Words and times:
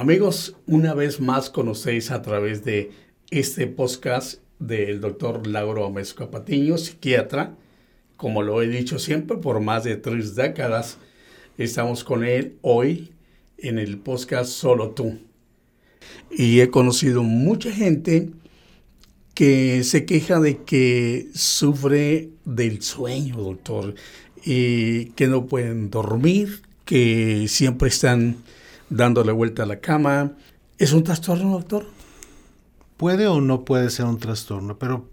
Amigos, 0.00 0.56
una 0.66 0.94
vez 0.94 1.20
más 1.20 1.50
conocéis 1.50 2.10
a 2.10 2.22
través 2.22 2.64
de 2.64 2.90
este 3.30 3.66
podcast 3.66 4.40
del 4.58 4.98
doctor 4.98 5.46
Lauro 5.46 5.84
Amesco 5.84 6.30
Patiño, 6.30 6.78
psiquiatra. 6.78 7.54
Como 8.16 8.40
lo 8.40 8.62
he 8.62 8.66
dicho 8.66 8.98
siempre, 8.98 9.36
por 9.36 9.60
más 9.60 9.84
de 9.84 9.96
tres 9.96 10.34
décadas 10.36 10.96
estamos 11.58 12.02
con 12.02 12.24
él 12.24 12.56
hoy 12.62 13.12
en 13.58 13.78
el 13.78 13.98
podcast 13.98 14.50
Solo 14.50 14.92
tú. 14.92 15.18
Y 16.30 16.60
he 16.60 16.70
conocido 16.70 17.22
mucha 17.22 17.70
gente 17.70 18.30
que 19.34 19.84
se 19.84 20.06
queja 20.06 20.40
de 20.40 20.62
que 20.62 21.28
sufre 21.34 22.30
del 22.46 22.80
sueño, 22.80 23.36
doctor, 23.36 23.94
y 24.46 25.10
que 25.10 25.26
no 25.26 25.44
pueden 25.44 25.90
dormir, 25.90 26.62
que 26.86 27.44
siempre 27.48 27.90
están 27.90 28.38
dándole 28.90 29.32
vuelta 29.32 29.62
a 29.62 29.66
la 29.66 29.80
cama. 29.80 30.32
¿Es 30.78 30.92
un 30.92 31.04
trastorno, 31.04 31.52
doctor? 31.52 31.86
Puede 32.96 33.26
o 33.28 33.40
no 33.40 33.64
puede 33.64 33.88
ser 33.88 34.04
un 34.04 34.18
trastorno, 34.18 34.78
pero 34.78 35.08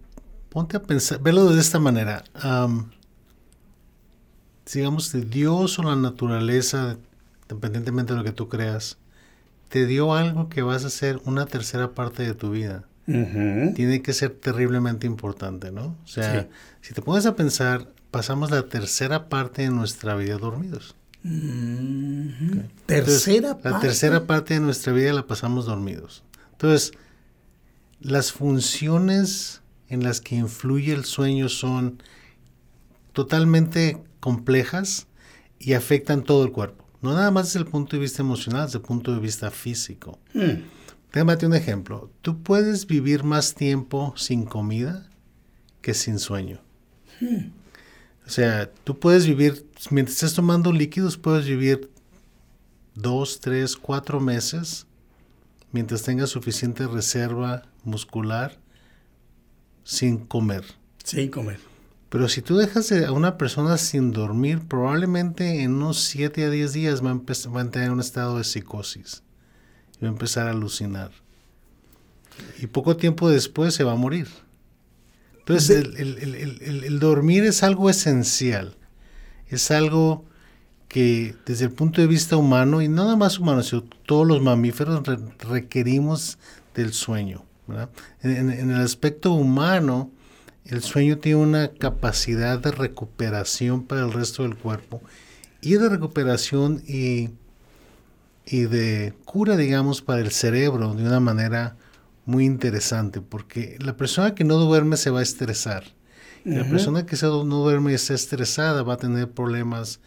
ponte 0.50 0.76
a 0.76 0.84
pensar, 0.84 1.22
velo 1.22 1.45
de 1.45 1.62
esta 1.62 1.80
manera. 1.80 2.23
digamos, 4.73 5.12
de 5.13 5.22
Dios 5.22 5.80
o 5.80 5.84
la 5.84 5.95
naturaleza, 5.95 6.98
independientemente 7.44 8.13
de 8.13 8.20
lo 8.20 8.26
que 8.26 8.34
tú 8.34 8.50
creas, 8.50 8.98
te 9.70 9.86
dio 9.86 10.14
algo 10.14 10.50
que 10.50 10.62
vas 10.62 10.84
a 10.84 10.88
hacer 10.88 11.22
una 11.25 11.45
tercera 11.45 11.91
parte 11.91 12.23
de 12.23 12.34
tu 12.34 12.52
vida. 12.52 12.84
Tiene 13.05 14.02
que 14.02 14.12
ser 14.12 14.31
terriblemente 14.31 15.08
importante, 15.08 15.72
¿no? 15.72 15.95
O 16.03 16.08
sea, 16.08 16.47
si 16.81 16.94
te 16.94 17.02
pones 17.02 17.25
a 17.25 17.36
pensar, 17.38 17.88
pasamos 18.12 18.52
la 18.52 18.64
tercera 18.64 19.30
parte 19.30 19.62
de 19.62 19.69
nuestra 19.69 20.16
vida 20.16 20.38
dormidos. 20.38 20.94
Tercera 22.86 23.53
parte. 23.56 23.70
La 23.70 23.80
tercera 23.80 24.25
parte 24.25 24.53
de 24.53 24.59
nuestra 24.59 24.94
vida 24.94 25.14
la 25.14 25.28
pasamos 25.28 25.66
dormidos. 25.66 26.23
Entonces, 26.53 26.94
las 28.00 28.31
funciones 28.31 29.61
en 29.89 30.03
las 30.03 30.22
que 30.22 30.36
influye 30.36 30.94
el 30.94 31.06
sueño 31.06 31.50
son 31.50 32.02
totalmente 33.14 33.97
complejas 34.19 35.08
y 35.59 35.73
afectan 35.73 36.23
todo 36.23 36.44
el 36.44 36.52
cuerpo. 36.52 36.86
No 37.02 37.14
nada 37.14 37.31
más 37.31 37.47
desde 37.47 37.59
el 37.59 37.66
punto 37.66 37.95
de 37.95 38.02
vista 38.02 38.22
emocional, 38.22 38.66
desde 38.66 38.80
el 38.80 38.86
punto 38.86 39.14
de 39.14 39.19
vista 39.19 39.52
físico. 39.52 40.19
Hmm. 40.34 40.64
Déjame 41.14 41.38
un 41.45 41.56
ejemplo. 41.56 42.12
Tú 42.22 42.41
puedes 42.44 42.86
vivir 42.86 43.23
más 43.23 43.56
tiempo 43.56 44.14
sin 44.17 44.45
comida 44.45 45.09
que 45.81 45.94
sin 45.94 46.19
sueño. 46.19 46.59
Hmm. 47.19 47.52
O 48.25 48.30
sea, 48.30 48.69
tú 48.84 49.00
puedes 49.00 49.25
vivir, 49.25 49.66
mientras 49.92 50.16
estés 50.16 50.33
tomando 50.33 50.72
líquidos, 50.72 51.17
puedes 51.17 51.45
vivir 51.45 51.92
dos, 52.95 53.39
tres, 53.39 53.75
cuatro 53.75 54.19
meses 54.19 54.88
mientras 55.72 56.03
tengas 56.03 56.30
suficiente 56.30 56.88
reserva 56.88 57.64
muscular 57.84 58.58
sin 59.84 60.17
comer. 60.17 60.64
Sin 61.03 61.30
comer. 61.30 61.59
Pero 62.09 62.30
si 62.30 62.42
tú 62.42 62.58
dejas 62.58 62.92
a 62.92 63.11
una 63.11 63.38
persona 63.38 63.78
sin 63.78 64.11
dormir, 64.11 64.61
probablemente 64.67 65.61
en 65.61 65.73
unos 65.73 66.02
7 66.02 66.45
a 66.45 66.50
10 66.50 66.73
días 66.73 67.06
va 67.06 67.12
a, 67.12 67.50
va 67.50 67.62
a 67.62 67.69
tener 67.69 67.91
un 67.91 68.00
estado 68.00 68.38
de 68.38 68.45
psicosis 68.45 69.23
y 70.00 70.06
va 70.06 70.09
a 70.09 70.12
empezar 70.12 70.47
a 70.47 70.52
alucinar. 70.52 71.12
Y 72.59 72.67
poco 72.67 72.95
tiempo 72.97 73.30
después 73.30 73.73
se 73.73 73.84
va 73.84 73.94
a 73.94 73.95
morir. 73.95 74.28
Entonces, 75.39 75.86
el, 75.97 77.00
dormir 77.00 77.45
es 77.45 77.64
algo 77.64 77.89
esencial. 77.89 78.75
Es 79.50 79.72
algo 79.72 80.25
que 80.88 81.35
desde 81.46 81.66
el 81.66 81.72
punto 81.72 82.02
de 82.02 82.08
vista 82.08 82.38
humano, 82.38 82.81
y 82.81 82.88
nada 82.88 83.16
más 83.16 83.40
humano, 83.40 83.63
sino 83.63 83.84
todos 84.06 84.25
los 84.28 84.41
mamíferos 84.41 85.03
requerimos 85.40 86.38
del 86.75 86.94
sueño. 86.94 87.44
En, 88.22 88.50
el 88.50 88.81
aspecto 88.81 89.34
humano, 89.34 90.09
el 90.66 90.81
sueño 90.81 91.18
tiene 91.18 91.41
una 91.41 91.68
capacidad 91.69 92.59
de 92.59 92.72
recuperación 92.72 93.84
para 93.84 94.02
el 94.06 94.13
resto 94.13 94.44
del 94.44 94.56
cuerpo 94.56 95.02
y 95.62 95.74
de 95.74 95.90
recuperación 95.90 96.81
y, 96.88 97.29
y 98.46 98.62
de 98.62 99.14
cura, 99.25 99.58
digamos, 99.58 100.02
para 100.02 100.22
el 100.22 100.31
cerebro 100.31 100.94
de 100.94 101.03
una 101.03 101.19
manera 101.19 101.75
muy 102.25 102.46
interesante 102.46 103.22
porque 103.22 103.78
la 103.79 103.97
persona 103.97 104.35
que 104.35 104.44
no 104.44 104.56
duerme 104.56 104.97
se 104.97 105.09
va 105.09 105.19
a 105.19 105.24
estresar. 105.24 105.97
La 106.46 106.64
persona 106.64 107.06
que 107.06 107.18
no 107.22 107.44
duerme 107.44 107.92
y 107.92 107.96
está 107.96 108.14
estresada 108.14 108.84
va 108.84 108.94
a 108.94 108.98
tener 108.98 109.30
problemas 109.30 110.00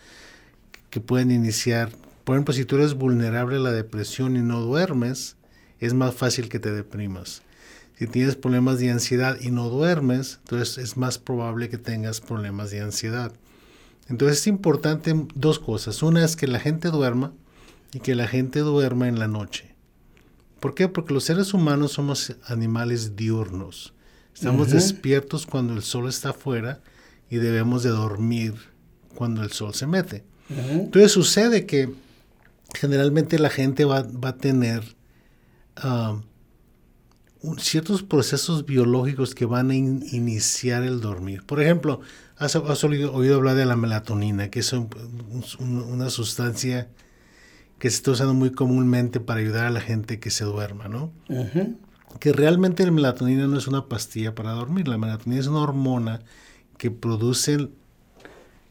que 0.90 1.00
pueden 1.00 1.30
iniciar. 1.30 1.90
Por 2.24 2.36
ejemplo, 2.36 2.54
si 2.54 2.64
tú 2.64 2.76
eres 2.76 2.94
vulnerable 2.94 3.56
a 3.56 3.60
la 3.60 3.72
depresión 3.72 4.36
y 4.36 4.40
no 4.40 4.60
duermes, 4.60 5.36
es 5.80 5.94
más 5.94 6.14
fácil 6.14 6.48
que 6.48 6.58
te 6.58 6.72
deprimas. 6.72 7.42
Si 7.98 8.06
tienes 8.06 8.36
problemas 8.36 8.78
de 8.78 8.90
ansiedad 8.90 9.38
y 9.40 9.50
no 9.50 9.68
duermes, 9.68 10.38
entonces 10.44 10.78
es 10.78 10.96
más 10.96 11.18
probable 11.18 11.68
que 11.68 11.78
tengas 11.78 12.20
problemas 12.20 12.70
de 12.70 12.80
ansiedad. 12.80 13.32
Entonces 14.08 14.38
es 14.38 14.46
importante 14.46 15.14
dos 15.34 15.58
cosas. 15.58 16.02
Una 16.02 16.24
es 16.24 16.34
que 16.34 16.46
la 16.46 16.60
gente 16.60 16.88
duerma 16.88 17.32
y 17.92 18.00
que 18.00 18.14
la 18.14 18.26
gente 18.26 18.60
duerma 18.60 19.06
en 19.08 19.18
la 19.18 19.28
noche. 19.28 19.74
¿Por 20.60 20.74
qué? 20.74 20.88
Porque 20.88 21.14
los 21.14 21.24
seres 21.24 21.54
humanos 21.54 21.92
somos 21.92 22.36
animales 22.46 23.16
diurnos. 23.16 23.94
Estamos 24.34 24.70
despiertos 24.70 25.46
cuando 25.46 25.74
el 25.74 25.82
sol 25.82 26.08
está 26.08 26.30
afuera 26.30 26.80
y 27.28 27.36
debemos 27.36 27.82
de 27.82 27.90
dormir 27.90 28.54
cuando 29.14 29.42
el 29.42 29.52
sol 29.52 29.74
se 29.74 29.86
mete. 29.86 30.24
Entonces 30.48 31.12
sucede 31.12 31.66
que 31.66 31.90
generalmente 32.74 33.38
la 33.38 33.50
gente 33.50 33.84
va, 33.84 34.06
a 34.22 34.36
tener 34.36 34.82
ah, 35.76 36.20
ciertos 37.58 38.02
procesos 38.02 38.66
biológicos 38.66 39.34
que 39.34 39.44
van 39.44 39.70
a 39.70 39.74
iniciar 39.74 40.82
el 40.82 41.00
dormir. 41.00 41.44
Por 41.44 41.60
ejemplo, 41.60 42.00
has, 42.36 42.56
oído, 42.56 43.14
hablar 43.36 43.54
de 43.54 43.66
la 43.66 43.76
melatonina, 43.76 44.50
que 44.50 44.60
es 44.60 44.72
una 44.72 46.10
sustancia 46.10 46.88
que 47.78 47.88
se 47.90 47.96
está 47.96 48.10
usando 48.10 48.34
muy 48.34 48.50
comúnmente 48.50 49.20
para 49.20 49.40
ayudar 49.40 49.66
a 49.66 49.70
la 49.70 49.80
gente 49.80 50.20
que 50.20 50.30
se 50.30 50.44
duerma, 50.44 50.88
¿no? 50.88 51.12
Que 52.18 52.32
realmente 52.32 52.84
la 52.84 52.90
melatonina 52.90 53.46
no 53.46 53.56
es 53.56 53.66
una 53.66 53.86
pastilla 53.86 54.34
para 54.34 54.52
dormir, 54.52 54.88
la 54.88 54.98
melatonina 54.98 55.40
es 55.40 55.46
una 55.46 55.60
hormona 55.60 56.20
que 56.76 56.90
produce 56.90 57.68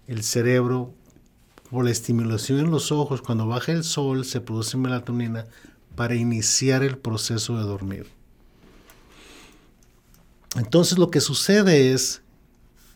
el, 0.07 0.23
cerebro 0.23 0.94
por 1.69 1.85
la 1.85 1.91
estimulación 1.91 2.59
en 2.59 2.72
los 2.72 2.91
ojos. 2.91 3.22
Cuando 3.22 3.47
baja 3.47 3.72
el 3.72 3.83
sol 3.83 4.25
se 4.25 4.41
produce 4.41 4.77
melatonina 4.77 5.45
para 5.95 6.16
iniciar 6.16 6.83
el 6.83 6.97
proceso 6.97 7.57
de 7.57 7.63
dormir. 7.63 8.07
Entonces 10.56 10.97
lo 10.97 11.11
que 11.11 11.21
sucede 11.21 11.94
es 11.94 12.21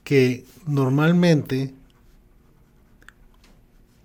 que 0.03 0.45
normalmente 0.65 1.73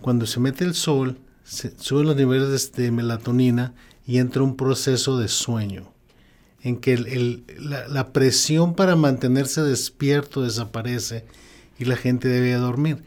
cuando 0.00 0.26
se 0.26 0.40
mete 0.40 0.64
el 0.64 0.74
sol, 0.74 1.18
suben 1.44 2.06
los 2.06 2.16
niveles 2.16 2.72
de 2.72 2.90
melatonina 2.90 3.74
y 4.06 4.18
entra 4.18 4.42
un 4.42 4.56
proceso 4.56 5.18
de 5.18 5.28
sueño, 5.28 5.92
en 6.62 6.76
que 6.76 6.96
la, 7.58 8.12
presión 8.12 8.74
para 8.74 8.96
mantenerse 8.96 9.62
despierto 9.62 10.42
desaparece 10.42 11.24
y 11.78 11.84
la 11.84 11.96
gente 11.96 12.28
debe 12.28 12.52
dormir. 12.54 13.02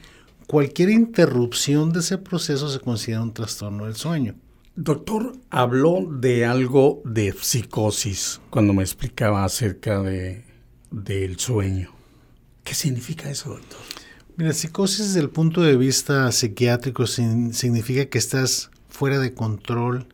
Cualquier 0.48 0.90
interrupción 0.90 1.92
de 1.92 2.00
ese 2.00 2.18
proceso 2.18 2.70
se 2.70 2.80
considera 2.80 3.22
un 3.22 3.34
trastorno 3.34 3.86
del 3.86 3.96
sueño. 3.96 4.36
Doctor, 4.76 5.34
habló 5.50 6.08
de 6.10 6.46
algo 6.46 7.02
de 7.04 7.34
psicosis 7.34 8.40
cuando 8.50 8.74
me 8.74 8.84
explicaba 8.84 9.44
acerca 9.44 10.02
de, 10.02 10.46
del 10.90 11.38
sueño. 11.38 11.92
¿Qué 12.64 12.74
significa 12.74 13.30
eso, 13.30 13.50
doctor? 13.50 13.80
Mira, 14.38 14.54
psicosis 14.54 15.08
desde 15.08 15.20
el 15.20 15.30
punto 15.30 15.62
de 15.62 15.76
vista 15.76 16.32
psiquiátrico 16.32 17.06
significa 17.06 18.06
que 18.06 18.18
estás 18.18 18.72
fuera 18.88 19.20
de 19.20 19.34
control 19.34 20.08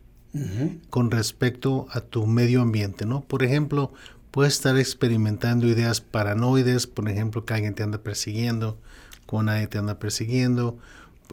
con 0.89 1.09
respecto 1.09 1.87
a 1.91 2.01
tu 2.01 2.27
medio 2.27 2.61
ambiente, 2.61 3.05
¿no? 3.05 3.21
Por 3.21 3.43
ejemplo, 3.43 3.91
puedes 4.31 4.53
estar 4.53 4.77
experimentando 4.77 5.67
ideas 5.67 6.01
paranoides, 6.01 6.85
por 6.85 7.09
ejemplo, 7.09 7.45
que 7.45 7.53
alguien 7.53 7.73
te 7.73 7.83
anda 7.83 7.97
persiguiendo, 7.97 8.77
con 9.25 9.45
nadie 9.45 9.67
te 9.67 9.77
anda 9.77 9.99
persiguiendo, 9.99 10.77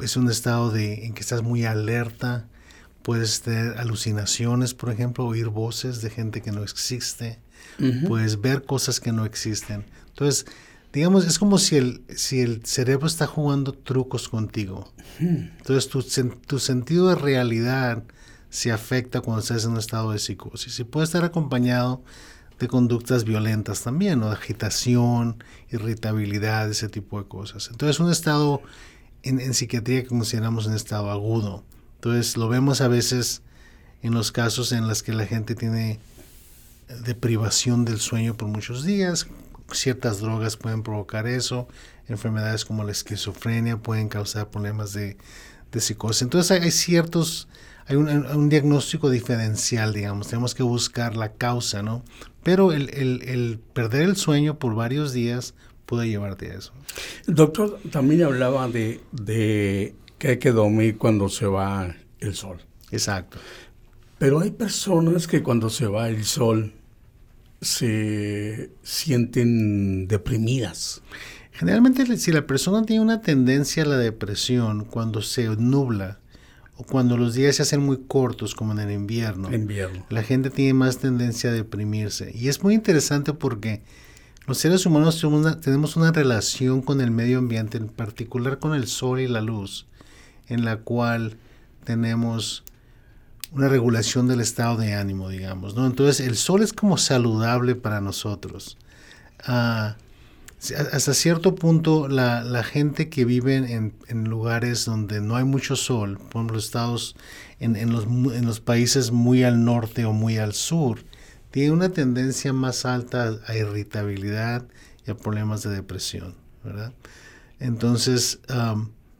es 0.03 0.17
un 0.17 0.31
estado 0.31 0.71
de, 0.71 1.07
en 1.07 1.15
que 1.15 1.21
estás 1.21 1.43
muy 1.43 1.65
alerta, 1.65 2.47
puedes 3.03 3.43
tener 3.43 3.79
alucinaciones, 3.79 4.75
por 4.75 4.91
ejemplo, 4.91 5.27
oír 5.27 5.49
voces 5.49 6.01
de 6.01 6.11
gente 6.11 6.41
que 6.41 6.53
no 6.53 6.63
existe, 6.63 7.39
puedes 8.09 8.41
ver 8.41 8.65
cosas 8.65 9.01
que 9.01 9.13
no 9.13 9.25
existen. 9.25 9.85
Entonces, 10.09 10.47
digamos, 10.93 11.27
es 11.27 11.39
como 11.39 11.59
si 11.59 11.77
el, 11.77 12.03
si 12.17 12.41
el 12.41 12.65
cerebro 12.65 13.07
está 13.07 13.27
jugando 13.27 13.73
trucos 13.73 14.29
contigo. 14.29 14.93
Entonces 15.21 15.89
tu, 15.89 16.03
tu 16.47 16.59
sentido 16.59 17.09
de 17.09 17.17
realidad 17.17 18.05
se 18.55 18.71
afecta 18.71 19.21
cuando 19.21 19.43
estás 19.43 19.65
en 19.65 19.73
un 19.73 19.79
estado 19.79 20.13
de 20.13 20.19
psicosis. 20.21 20.79
Y 20.79 20.85
puede 20.85 21.05
estar 21.05 21.25
acompañado 21.25 22.05
de 22.61 22.69
conductas 22.69 23.25
violentas 23.25 23.83
también, 23.83 24.21
de 24.21 24.29
agitación, 24.29 25.43
irritabilidad, 25.71 26.71
ese 26.71 26.89
tipo 26.89 27.21
de 27.21 27.27
cosas. 27.27 27.69
Entonces 27.71 27.99
un 27.99 28.13
estado 28.13 28.63
en, 29.25 29.41
en 29.41 29.55
psiquiatría 29.55 30.03
que 30.03 30.09
consideramos 30.09 30.67
un 30.67 30.75
estado 30.75 31.11
agudo. 31.11 31.65
Entonces 31.97 32.37
lo 32.37 32.49
vemos 32.49 32.81
a 32.81 32.87
veces 32.87 33.43
en 34.03 34.15
los 34.15 34.31
casos 34.31 34.71
en 34.71 34.87
los 34.87 35.03
que 35.03 35.13
la 35.13 35.27
gente 35.27 35.57
tiene 35.57 35.99
deprivación 37.05 37.85
del 37.85 37.99
sueño 37.99 38.37
por 38.37 38.49
muchos 38.49 38.85
días. 38.85 39.27
Ciertas 39.73 40.21
drogas 40.21 40.57
pueden 40.57 40.85
provocar 40.85 41.27
eso. 41.27 41.67
Enfermedades 42.07 42.65
como 42.65 42.85
la 42.85 42.93
esquizofrenia 42.93 43.79
pueden 43.79 44.09
causar 44.09 44.51
problemas 44.51 44.93
de, 44.93 45.17
psicosis. 45.77 46.23
Entonces 46.23 46.53
hay, 46.53 46.71
ciertos, 46.71 47.49
hay 47.87 47.97
un, 47.97 48.49
diagnóstico 48.49 49.11
diferencial, 49.11 49.93
digamos. 49.93 50.29
Tenemos 50.29 50.55
que 50.55 50.63
buscar 50.63 51.17
la 51.17 51.33
causa, 51.33 51.83
¿no? 51.83 52.03
Pero 52.43 52.73
el, 52.73 53.61
perder 53.73 54.03
el 54.03 54.17
sueño 54.17 54.59
por 54.59 54.75
varios 54.75 55.13
días 55.13 55.55
puede 55.87 56.09
llevarte 56.09 56.51
a 56.51 56.55
eso. 56.55 56.73
doctor 57.27 57.79
también 57.91 58.23
hablaba 58.23 58.69
de, 58.69 59.01
de 59.13 59.95
que 60.19 60.29
hay 60.29 60.39
que 60.39 60.53
dormir 60.53 60.97
cuando 60.97 61.29
se 61.29 61.47
va 61.47 61.95
el 62.21 62.35
sol. 62.35 62.59
Exacto. 62.91 63.39
Pero 64.19 64.41
hay 64.41 64.51
personas 64.51 65.27
que 65.27 65.43
cuando 65.43 65.69
se 65.69 65.87
va 65.87 66.09
el 66.09 66.25
sol 66.25 66.73
se 67.61 68.71
sienten 68.83 70.07
deprimidas. 70.09 71.03
Generalmente 71.53 72.17
si 72.17 72.33
la 72.33 72.47
persona 72.47 72.85
tiene 72.85 73.03
una 73.03 73.21
tendencia 73.21 73.83
a 73.83 73.87
la 73.87 73.97
depresión 73.97 74.85
cuando 74.85 75.23
se 75.23 75.49
nubla 75.57 76.19
o 76.77 76.85
cuando 76.85 77.17
los 77.17 77.35
días 77.35 77.57
se 77.57 77.63
hacen 77.63 77.81
muy 77.81 77.99
cortos 78.09 78.55
como 78.55 78.73
en 78.73 78.81
el 78.81 78.91
invierno, 78.91 79.53
invierno. 79.55 80.05
la 80.09 80.23
gente 80.23 80.51
tiene 80.51 80.75
más 80.75 80.99
tendencia 80.99 81.51
a 81.51 81.53
deprimirse. 81.53 82.33
Y 82.35 82.49
es 82.49 82.63
muy 82.63 82.75
interesante 82.75 83.33
porque 83.33 83.83
los 84.47 84.59
seres 84.59 84.85
humanos 84.85 85.25
tenemos 85.63 85.97
una 85.97 86.13
relación 86.13 86.83
con 86.83 87.01
el 87.01 87.11
medio 87.11 87.39
ambiente, 87.39 87.79
en 87.79 87.89
particular 87.89 88.59
con 88.59 88.75
el 88.75 88.87
sol 88.87 89.21
y 89.21 89.29
la 89.29 89.41
luz, 89.41 89.87
en 90.49 90.65
la 90.65 90.79
cual 90.79 91.37
tenemos 91.85 92.65
una 93.53 93.69
regulación 93.69 94.27
del 94.27 94.41
estado 94.41 94.77
de 94.77 94.95
ánimo, 94.95 95.29
digamos, 95.29 95.77
¿no? 95.77 95.87
Entonces 95.87 96.27
el 96.27 96.37
sol 96.37 96.63
es 96.63 96.73
como 96.73 96.99
saludable 96.99 97.77
para 97.77 98.01
nosotros. 98.01 98.77
Ah, 99.47 99.97
hasta 100.93 101.15
cierto 101.15 101.55
punto 101.55 102.09
la, 102.09 102.63
gente 102.63 103.09
que 103.09 103.25
vive 103.25 103.57
en, 103.57 104.25
lugares 104.25 104.85
donde 104.85 105.21
no 105.21 105.37
hay 105.37 105.45
mucho 105.45 105.77
sol, 105.77 106.19
por 106.19 106.41
ejemplo 106.41 106.59
estados 106.59 107.17
en, 107.61 107.93
los, 107.93 108.05
en 108.05 108.47
los 108.47 108.61
países 108.61 109.11
muy 109.11 109.43
al 109.45 109.65
norte 109.65 110.05
o 110.05 110.13
muy 110.13 110.39
al 110.39 110.55
sur, 110.55 111.01
tiene 111.51 111.71
una 111.73 111.91
tendencia 111.91 112.53
más 112.53 112.85
alta 112.85 113.39
a 113.47 113.57
irritabilidad 113.57 114.67
y 115.07 115.11
a 115.11 115.17
problemas 115.17 115.63
de 115.63 115.71
depresión, 115.71 116.35
¿verdad? 116.65 116.93
Entonces, 117.61 118.41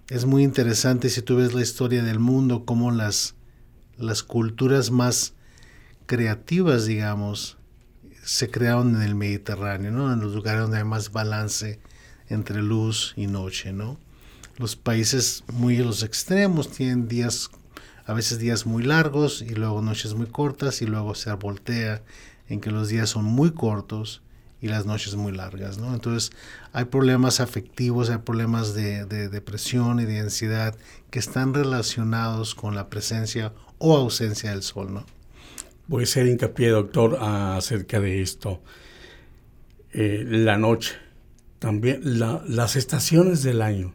es 0.09 0.25
muy 0.25 0.43
interesante 0.43 1.09
si 1.09 1.23
tú 1.23 1.37
ves 1.37 1.55
la 1.55 1.63
historia 1.63 2.03
del 2.03 2.19
mundo, 2.19 2.65
cómo 2.65 2.91
las, 2.91 3.37
las 3.97 4.23
culturas 4.23 4.91
más 4.91 5.35
creativas, 6.07 6.87
digamos, 6.87 7.57
se 8.25 8.51
crearon 8.51 8.97
en 8.97 9.03
el 9.03 9.15
Mediterráneo, 9.15 9.91
¿no? 9.91 10.13
En 10.13 10.21
los 10.21 10.35
lugares 10.35 10.63
donde 10.63 10.79
hay 10.79 10.85
más 10.85 11.13
balance 11.13 11.81
entre 12.29 12.63
luz 12.63 13.13
y 13.17 13.27
noche, 13.27 13.73
¿no? 13.73 13.99
Los 14.57 14.77
países 14.77 15.45
muy 15.53 15.79
a 15.79 15.85
los 15.85 16.03
extremos 16.03 16.71
tienen 16.71 17.07
días, 17.07 17.51
a 18.07 18.15
veces 18.15 18.39
días 18.39 18.67
muy 18.67 18.83
largos 18.83 19.43
y 19.43 19.51
luego 19.51 19.83
noches 19.83 20.15
muy 20.15 20.27
cortas 20.27 20.81
y 20.81 20.87
luego 20.87 21.15
se 21.15 21.33
voltea 21.33 22.03
en 22.49 22.61
que 22.61 22.71
los 22.71 22.89
días 22.89 23.11
son 23.11 23.25
muy 23.25 23.53
cortos 23.53 24.23
y 24.61 24.69
las 24.69 24.87
noches 24.87 25.15
muy 25.17 25.33
largas, 25.33 25.77
¿no? 25.77 25.93
Entonces 25.93 26.31
hay 26.73 26.87
problemas 26.87 27.41
afectivos, 27.41 28.09
hay 28.09 28.19
problemas 28.19 28.73
de, 28.73 29.05
de 29.05 29.29
depresión 29.29 30.01
y 30.01 30.07
de 30.07 30.21
ansiedad 30.21 30.75
que 31.11 31.19
están 31.19 31.53
relacionados 31.53 32.55
con 32.55 32.75
la 32.75 32.89
presencia 32.89 33.53
o 33.79 33.97
ausencia 33.97 34.51
del 34.51 34.63
sol, 34.63 34.95
¿no? 34.95 35.05
Voy 35.87 36.03
a 36.03 36.05
hacer 36.05 36.27
hincapié, 36.27 36.69
doctor, 36.71 37.19
acerca 37.21 38.01
de 38.01 38.23
esto. 38.23 38.63
Eh, 39.93 40.25
la 40.27 40.57
noche, 40.57 40.95
también 41.59 42.01
las 42.05 42.77
estaciones 42.77 43.43
del 43.43 43.61
año, 43.63 43.95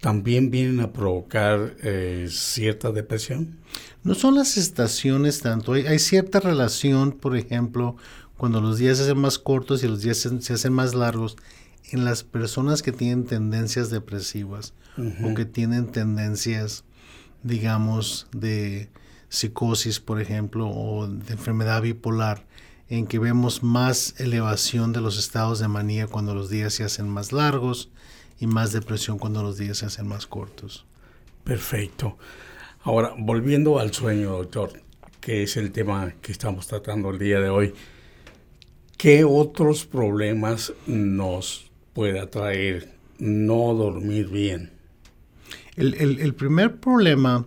también 0.00 0.50
vienen 0.50 0.80
a 0.80 0.92
provocar 0.92 1.76
eh, 1.82 2.26
cierta 2.30 2.92
depresión. 2.92 3.58
No 4.02 4.14
son 4.14 4.34
las 4.34 4.56
estaciones 4.56 5.40
tanto, 5.40 5.72
hay, 5.72 5.98
cierta 5.98 6.40
relación, 6.40 7.12
por 7.12 7.36
ejemplo, 7.36 7.96
cuando 8.36 8.60
los 8.60 8.78
días 8.78 8.98
se 8.98 9.04
hacen 9.04 9.18
más 9.18 9.38
cortos 9.38 9.82
y 9.82 9.88
los 9.88 10.02
días 10.02 10.18
se, 10.18 10.52
hacen 10.52 10.72
más 10.72 10.94
largos, 10.94 11.36
en 11.92 12.04
las 12.04 12.22
personas 12.22 12.82
que 12.82 12.92
tienen 12.92 13.24
tendencias 13.24 13.90
depresivas 13.90 14.74
o 15.24 15.34
que 15.34 15.44
tienen 15.44 15.90
tendencias, 15.90 16.84
digamos, 17.42 18.28
de 18.32 18.90
psicosis, 19.30 20.00
por 20.00 20.20
ejemplo, 20.20 20.68
o 20.68 21.06
de 21.06 21.32
enfermedad 21.32 21.80
bipolar, 21.80 22.44
en 22.90 23.06
que 23.06 23.18
vemos 23.18 23.62
más 23.62 24.20
elevación 24.20 24.92
de 24.92 25.00
los 25.00 25.18
estados 25.18 25.60
de 25.60 25.68
manía 25.68 26.08
cuando 26.08 26.34
los 26.34 26.50
días 26.50 26.74
se 26.74 26.84
hacen 26.84 27.08
más 27.08 27.32
largos 27.32 27.88
y 28.40 28.46
más 28.46 28.72
depresión 28.72 29.18
cuando 29.18 29.42
los 29.42 29.56
días 29.56 29.78
se 29.78 29.86
hacen 29.86 30.08
más 30.08 30.26
cortos. 30.26 30.84
Perfecto. 31.44 32.18
Ahora, 32.82 33.14
volviendo 33.16 33.78
al 33.78 33.92
sueño, 33.94 34.30
doctor, 34.30 34.72
que 35.20 35.44
es 35.44 35.56
el 35.56 35.70
tema 35.70 36.12
que 36.20 36.32
estamos 36.32 36.66
tratando 36.66 37.10
el 37.10 37.18
día 37.18 37.40
de 37.40 37.48
hoy, 37.48 37.74
¿qué 38.96 39.24
otros 39.24 39.86
problemas 39.86 40.72
nos 40.86 41.70
puede 41.92 42.18
atraer 42.18 42.92
no 43.18 43.74
dormir 43.74 44.28
bien? 44.28 44.72
El, 45.76 45.94
el 45.94 46.34
primer 46.34 46.80
problema 46.80 47.46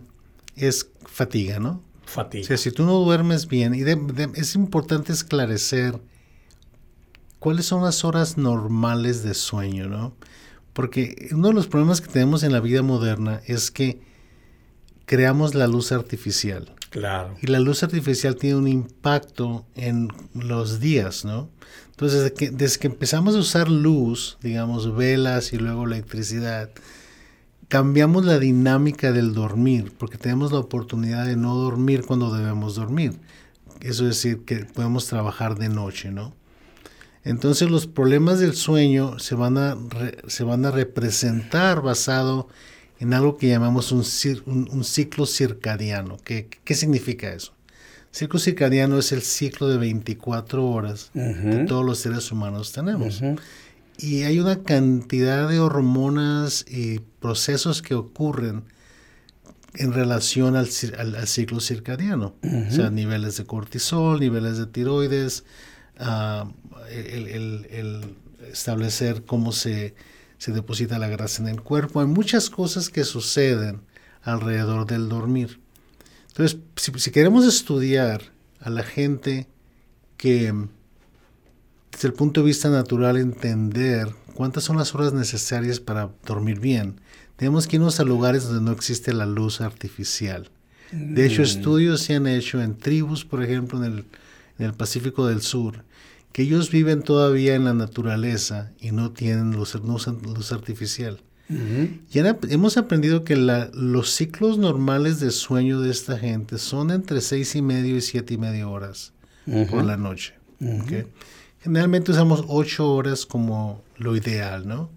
es 0.56 0.90
fatiga, 1.06 1.60
¿no? 1.60 1.82
Fatiga. 2.06 2.44
O 2.44 2.48
sea, 2.48 2.58
si 2.58 2.72
tú 2.72 2.84
no 2.84 2.94
duermes 3.00 3.48
bien, 3.48 3.74
y 3.74 3.84
es 4.40 4.56
importante 4.56 5.12
esclarecer 5.14 6.00
cuáles 7.40 7.66
son 7.66 7.84
las 7.84 8.06
horas 8.06 8.38
normales 8.38 9.24
de 9.24 9.34
sueño, 9.34 9.88
¿no? 9.88 10.16
Porque 10.74 11.30
uno 11.32 11.50
de 11.50 11.54
los 11.54 11.68
problemas 11.68 12.02
que 12.02 12.08
tenemos 12.08 12.44
en 12.44 12.52
la 12.52 12.60
vida 12.60 12.82
moderna 12.82 13.42
es 13.46 13.70
que 13.70 14.02
creamos 15.06 15.54
la 15.54 15.68
luz 15.68 15.92
artificial. 15.92 16.74
Claro. 16.90 17.36
Y 17.42 17.48
la 17.48 17.60
luz 17.60 17.84
artificial 17.84 18.36
tiene 18.36 18.56
un 18.56 18.68
impacto 18.68 19.66
en 19.76 20.10
los 20.34 20.80
días, 20.80 21.26
¿no? 21.26 21.50
Entonces, 21.92 22.22
desde 22.22 22.34
que, 22.34 22.50
desde 22.50 22.80
que 22.80 22.88
empezamos 22.88 23.36
a 23.36 23.40
usar 23.40 23.70
luz, 23.70 24.38
digamos, 24.42 24.96
velas 24.96 25.54
y 25.54 25.58
luego 25.58 25.86
electricidad, 25.86 26.70
cambiamos 27.68 28.26
la 28.26 28.40
dinámica 28.40 29.12
del 29.12 29.34
dormir, 29.34 29.94
porque 29.98 30.18
tenemos 30.18 30.52
la 30.52 30.60
oportunidad 30.60 31.26
de 31.26 31.36
no 31.36 31.56
dormir 31.56 32.06
cuando 32.06 32.36
debemos 32.36 32.76
dormir. 32.76 33.20
Eso 33.82 34.04
es 34.04 34.16
decir, 34.16 34.46
que 34.46 34.66
podemos 34.66 35.08
trabajar 35.08 35.58
de 35.58 35.70
noche, 35.70 36.12
¿no? 36.12 36.34
Entonces 37.24 37.70
los 37.70 37.88
problemas 37.88 38.40
del 38.40 38.54
sueño 38.54 39.18
se 39.20 39.36
van 39.36 39.58
a, 39.58 39.78
se 40.28 40.44
van 40.44 40.66
a 40.66 40.72
representar 40.72 41.82
basado 41.82 42.48
en 43.00 43.14
algo 43.14 43.38
que 43.38 43.48
llamamos 43.48 43.92
un, 43.92 44.04
un, 44.46 44.84
ciclo 44.84 45.26
circadiano. 45.26 46.18
¿Qué, 46.24 46.50
¿Qué, 46.64 46.76
significa 46.76 47.34
eso? 47.34 47.54
ciclo 48.12 48.40
circadiano 48.40 49.00
es 49.00 49.12
el 49.12 49.22
ciclo 49.22 49.68
de 49.68 49.78
24 49.78 50.66
horas 50.66 51.12
que 51.14 51.66
todos 51.68 51.84
los 51.84 51.98
seres 51.98 52.32
humanos 52.32 52.72
tenemos 52.72 53.22
y 54.04 54.24
hay 54.24 54.38
una 54.38 54.64
cantidad 54.64 55.48
de 55.48 55.62
hormonas 55.62 56.66
y 56.68 57.00
procesos 57.00 57.82
que 57.82 57.96
ocurren 57.96 58.66
en 59.76 59.94
relación 59.94 60.58
al, 60.58 60.68
ciclo 60.68 61.62
circadiano, 61.62 62.36
o 62.44 62.72
sea, 62.72 62.90
niveles 62.90 63.38
de 63.38 63.46
cortisol, 63.46 64.20
niveles 64.20 64.58
de 64.58 64.66
tiroides, 64.66 65.46
ah, 66.00 66.52
el, 66.92 68.18
establecer 68.52 69.24
cómo 69.24 69.54
se, 69.54 69.96
deposita 70.48 71.00
la 71.00 71.08
grasa 71.08 71.42
en 71.42 71.48
el 71.48 71.62
cuerpo. 71.62 72.02
Hay 72.02 72.08
muchas 72.08 72.50
cosas 72.50 72.90
que 72.90 73.06
suceden 73.06 73.84
alrededor 74.22 74.86
del 74.86 75.08
dormir. 75.08 75.62
Entonces, 76.28 76.60
si 76.76 77.12
queremos 77.12 77.46
estudiar 77.46 78.34
a 78.60 78.70
la 78.70 78.84
gente 78.84 79.48
que 80.18 80.54
desde 81.94 82.08
el 82.08 82.14
punto 82.14 82.42
de 82.42 82.48
vista 82.48 82.70
natural 82.70 83.18
entender 83.18 84.10
cuántas 84.34 84.64
son 84.64 84.78
las 84.78 84.94
horas 84.96 85.14
necesarias 85.14 85.80
para 85.80 86.10
dormir 86.26 86.60
bien. 86.60 87.00
Tenemos 87.36 87.68
que 87.68 87.78
irnos 87.78 88.00
a 88.00 88.04
lugares 88.04 88.46
donde 88.46 88.62
no 88.62 88.72
existe 88.72 89.14
la 89.14 89.26
luz 89.26 89.62
artificial. 89.62 90.50
De 90.92 91.26
hecho, 91.26 91.42
mm. 91.42 91.46
estudios 91.46 92.02
se 92.02 92.16
han 92.16 92.28
hecho 92.28 92.62
en 92.62 92.78
tribus, 92.78 93.26
por 93.26 93.44
ejemplo, 93.44 93.84
en 93.84 94.06
el, 94.60 94.74
Pacífico 94.74 95.28
del 95.28 95.42
Sur, 95.42 95.84
que 96.32 96.44
ellos 96.44 96.72
viven 96.72 97.02
todavía 97.02 97.56
en 97.56 97.66
la 97.66 97.74
naturaleza 97.74 98.72
y 98.80 98.92
no 98.92 99.12
tienen 99.12 99.52
luz, 99.52 99.76
no 99.84 99.96
usan 99.96 100.20
luz 100.22 100.52
artificial. 100.52 101.22
Y 101.50 102.20
hemos 102.50 102.78
aprendido 102.78 103.24
que 103.24 103.36
los 103.36 104.12
ciclos 104.12 104.58
normales 104.58 105.20
de 105.20 105.32
sueño 105.32 105.82
de 105.82 105.92
esta 105.92 106.18
gente 106.18 106.58
son 106.58 106.90
entre 106.92 107.20
seis 107.22 107.56
y 107.56 107.62
medio 107.62 107.98
y 107.98 108.02
siete 108.02 108.36
y 108.36 108.38
medio 108.38 108.72
horas 108.72 109.12
por 109.70 109.84
la 109.84 109.98
noche. 109.98 110.34
Generalmente 111.64 112.12
usamos 112.12 112.44
ocho 112.50 112.94
horas 112.94 113.26
como 113.26 113.82
lo 113.98 114.18
ideal, 114.18 114.68
¿no? 114.68 114.90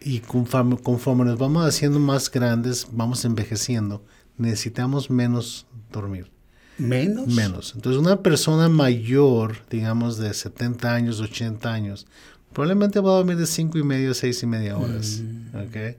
Y 0.00 0.20
conforme, 0.20 0.76
conforme 0.76 1.24
nos 1.24 1.38
vamos 1.38 1.66
haciendo 1.66 1.98
más 1.98 2.30
grandes, 2.30 2.86
vamos 2.92 3.24
envejeciendo, 3.24 4.04
necesitamos 4.38 5.10
menos 5.10 5.66
dormir. 5.90 6.30
¿Menos? 6.78 7.26
Menos. 7.26 7.72
Entonces, 7.74 8.00
una 8.00 8.22
persona 8.22 8.68
mayor, 8.68 9.56
digamos 9.70 10.18
de 10.18 10.32
70 10.32 10.94
años, 10.94 11.20
80 11.20 11.72
años, 11.72 12.06
probablemente 12.52 13.00
va 13.00 13.10
a 13.10 13.16
dormir 13.16 13.36
de 13.36 13.46
5 13.46 13.76
y 13.78 13.82
medio 13.82 14.12
a 14.12 14.14
6 14.14 14.42
y 14.42 14.46
media 14.46 14.78
horas. 14.78 15.20
¿ok? 15.52 15.96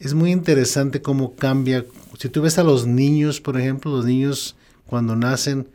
Es 0.00 0.14
muy 0.14 0.32
interesante 0.32 1.00
cómo 1.00 1.36
cambia. 1.36 1.84
Si 2.18 2.28
tú 2.28 2.42
ves 2.42 2.58
a 2.58 2.64
los 2.64 2.86
niños, 2.86 3.40
por 3.40 3.58
ejemplo, 3.58 3.92
los 3.92 4.04
niños 4.04 4.56
cuando 4.86 5.14
nacen 5.14 5.68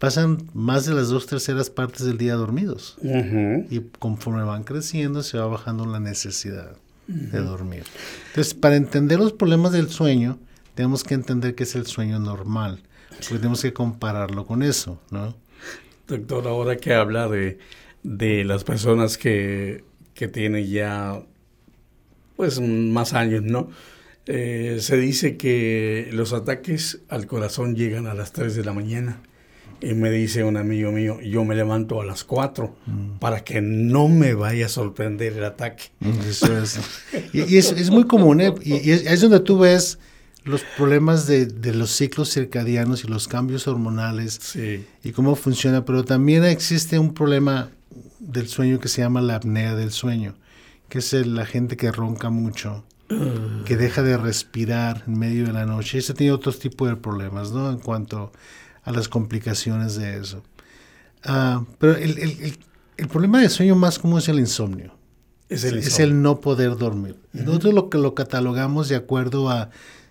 pasan 0.00 0.38
más 0.54 0.86
de 0.86 0.94
las 0.94 1.10
dos 1.10 1.26
terceras 1.26 1.68
partes 1.68 2.06
del 2.06 2.18
día 2.18 2.34
dormidos. 2.34 2.96
Y 3.70 3.80
conforme 3.98 4.42
van 4.42 4.64
creciendo 4.64 5.22
se 5.22 5.38
va 5.38 5.46
bajando 5.46 5.84
la 5.84 6.00
necesidad 6.00 6.72
de 7.06 7.38
dormir. 7.40 7.84
Entonces, 8.28 8.54
para 8.54 8.76
entender 8.76 9.18
los 9.18 9.34
problemas 9.34 9.72
del 9.72 9.90
sueño, 9.90 10.38
tenemos 10.74 11.04
que 11.04 11.14
entender 11.14 11.54
que 11.54 11.64
es 11.64 11.74
el 11.74 11.86
sueño 11.86 12.18
normal. 12.18 12.80
Porque 13.10 13.36
tenemos 13.36 13.60
que 13.60 13.74
compararlo 13.74 14.46
con 14.46 14.62
eso, 14.62 14.98
¿no? 15.10 15.36
Doctor, 16.08 16.48
ahora 16.48 16.78
que 16.78 16.94
habla 16.94 17.28
de, 17.28 17.58
de 18.02 18.44
las 18.44 18.64
personas 18.64 19.18
que, 19.18 19.84
que 20.14 20.28
tienen 20.28 20.66
ya 20.66 21.22
pues 22.36 22.58
más 22.58 23.12
años, 23.12 23.42
¿no? 23.42 23.68
Eh, 24.24 24.78
se 24.80 24.96
dice 24.96 25.36
que 25.36 26.08
los 26.12 26.32
ataques 26.32 27.00
al 27.10 27.26
corazón 27.26 27.76
llegan 27.76 28.06
a 28.06 28.14
las 28.14 28.32
3 28.32 28.56
de 28.56 28.64
la 28.64 28.72
mañana. 28.72 29.20
Y 29.82 29.94
me 29.94 30.10
dice 30.10 30.44
un 30.44 30.56
amigo 30.56 30.92
mío, 30.92 31.20
yo 31.20 31.44
me 31.44 31.54
levanto 31.54 32.00
a 32.00 32.04
las 32.04 32.24
4 32.24 32.76
mm. 32.86 33.18
para 33.18 33.42
que 33.42 33.60
no 33.60 34.08
me 34.08 34.34
vaya 34.34 34.66
a 34.66 34.68
sorprender 34.68 35.34
el 35.34 35.44
ataque. 35.44 35.84
Mm, 36.00 36.20
eso 36.28 36.58
es. 36.58 36.80
y, 37.32 37.56
es, 37.56 37.90
muy 37.90 38.04
común, 38.04 38.40
¿eh? 38.40 38.54
Y, 38.62 38.90
es, 38.90 39.20
donde 39.20 39.40
tú 39.40 39.58
ves 39.58 39.98
los 40.44 40.62
problemas 40.76 41.26
de, 41.26 41.46
de, 41.46 41.74
los 41.74 41.90
ciclos 41.90 42.32
circadianos 42.32 43.04
y 43.04 43.08
los 43.08 43.28
cambios 43.28 43.68
hormonales 43.68 44.38
sí. 44.42 44.84
y 45.02 45.12
cómo 45.12 45.34
funciona. 45.34 45.84
Pero 45.84 46.04
también 46.04 46.44
existe 46.44 46.98
un 46.98 47.14
problema 47.14 47.70
del 48.18 48.48
sueño 48.48 48.80
que 48.80 48.88
se 48.88 49.02
llama 49.02 49.20
la 49.20 49.36
apnea 49.36 49.74
del 49.74 49.92
sueño, 49.92 50.34
que 50.88 50.98
es 50.98 51.12
la 51.12 51.46
gente 51.46 51.76
que 51.76 51.90
ronca 51.90 52.30
mucho 52.30 52.84
que 53.64 53.76
deja 53.76 54.02
de 54.02 54.16
respirar 54.16 55.02
en 55.06 55.18
medio 55.18 55.46
de 55.46 55.52
la 55.52 55.66
noche. 55.66 55.98
Ese 55.98 56.14
tiene 56.14 56.32
otros 56.32 56.60
tipos 56.60 56.88
de 56.88 56.96
problemas, 56.96 57.50
¿no? 57.50 57.70
En 57.70 57.78
cuanto 57.78 58.32
a 58.90 58.92
las 58.92 59.08
complicaciones 59.08 59.96
de 59.96 60.18
eso. 60.18 60.42
Ah, 61.24 61.64
pero 61.78 61.96
el, 61.96 62.58
problema 63.08 63.40
de 63.40 63.48
sueño 63.48 63.76
más 63.76 63.98
común 63.98 64.18
es 64.18 64.28
el 64.28 64.38
insomnio. 64.38 64.92
Es 65.48 65.64
el, 65.98 66.22
no 66.22 66.40
poder 66.40 66.76
dormir. 66.76 67.16
Nosotros 67.32 67.74
lo 67.74 67.90
que 67.90 67.98
lo 67.98 68.14
catalogamos 68.14 68.88
de 68.88 68.96
acuerdo 68.96 69.50
a 69.50 69.70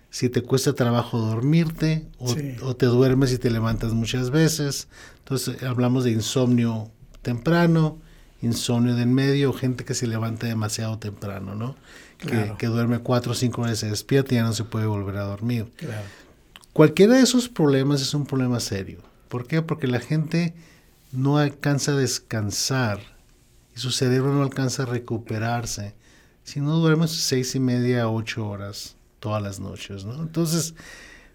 si 0.09 0.27
te 0.27 0.41
cuesta 0.41 0.73
trabajo 0.73 1.19
dormirte 1.19 2.07
o, 2.17 2.35
o, 2.63 2.75
te 2.75 2.87
duermes 2.87 3.31
y 3.31 3.37
te 3.37 3.49
levantas 3.49 3.93
muchas 3.93 4.31
veces. 4.31 4.87
Entonces 5.19 5.63
hablamos 5.63 6.03
de 6.03 6.11
insomnio 6.11 6.91
temprano, 7.21 7.99
insomnio 8.41 8.95
del 8.95 9.07
medio, 9.07 9.53
gente 9.53 9.85
que 9.85 9.93
se 9.93 10.07
levanta 10.07 10.47
demasiado 10.47 10.97
temprano, 10.97 11.55
¿no? 11.55 11.75
que, 12.57 12.67
duerme 12.67 12.99
cuatro 12.99 13.31
o 13.31 13.35
cinco 13.35 13.61
horas, 13.61 13.79
se 13.79 13.89
despierta 13.89 14.33
y 14.33 14.37
ya 14.37 14.43
no 14.43 14.53
se 14.53 14.63
puede 14.63 14.85
volver 14.85 15.17
a 15.17 15.23
dormir. 15.23 15.67
Cualquiera 16.79 17.15
de 17.15 17.23
esos 17.23 17.49
problemas 17.49 18.01
es 18.01 18.13
un 18.13 18.25
problema 18.25 18.61
serio. 18.61 18.99
¿Por 19.27 19.47
qué? 19.47 19.61
Porque 19.61 19.85
la 19.85 19.99
gente 19.99 20.53
no 21.11 21.37
alcanza 21.37 21.91
a 21.91 21.97
descansar 21.97 23.01
y 23.75 23.81
su 23.81 23.91
cerebro 23.91 24.33
no 24.33 24.43
alcanza 24.43 24.83
a 24.83 24.85
recuperarse 24.85 25.93
si 26.43 26.61
no 26.61 26.77
duerme 26.77 27.09
seis 27.09 27.53
y 27.53 27.59
media 27.59 28.03
a 28.03 28.09
ocho 28.09 28.47
horas 28.47 28.95
todas 29.19 29.43
las 29.43 29.59
noches, 29.59 30.05
¿no? 30.05 30.21
Entonces, 30.21 30.73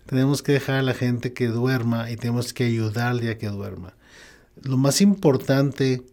tenemos 0.06 0.42
que 0.42 0.52
dejar 0.52 0.76
a 0.76 0.82
la 0.82 0.94
gente 0.94 1.34
que 1.34 1.48
duerma 1.48 2.10
y 2.10 2.16
tenemos 2.16 2.54
que 2.54 2.64
ayudarle 2.64 3.30
a 3.30 3.36
que 3.36 3.48
duerma. 3.48 3.92
Lo 4.62 4.78
más 4.78 5.02
importante 5.02 6.04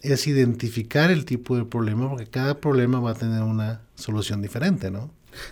es 0.00 0.26
identificar 0.26 1.10
el 1.10 1.26
tipo 1.26 1.58
de 1.58 1.66
problema, 1.66 2.08
porque 2.08 2.30
cada 2.30 2.58
problema 2.58 3.00
va 3.00 3.10
a 3.10 3.16
tener 3.16 3.42
una 3.42 3.82
solución 3.96 4.40
diferente, 4.40 4.90
¿no? 4.90 5.10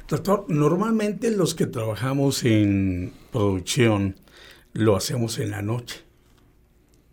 Doctor, 0.08 0.46
normalmente 0.48 1.30
los 1.30 1.54
que 1.54 1.66
trabajamos 1.66 2.44
en 2.44 3.12
producción 3.32 4.16
lo 4.72 4.96
hacemos 4.96 5.38
en 5.38 5.50
la 5.50 5.62
noche. 5.62 6.02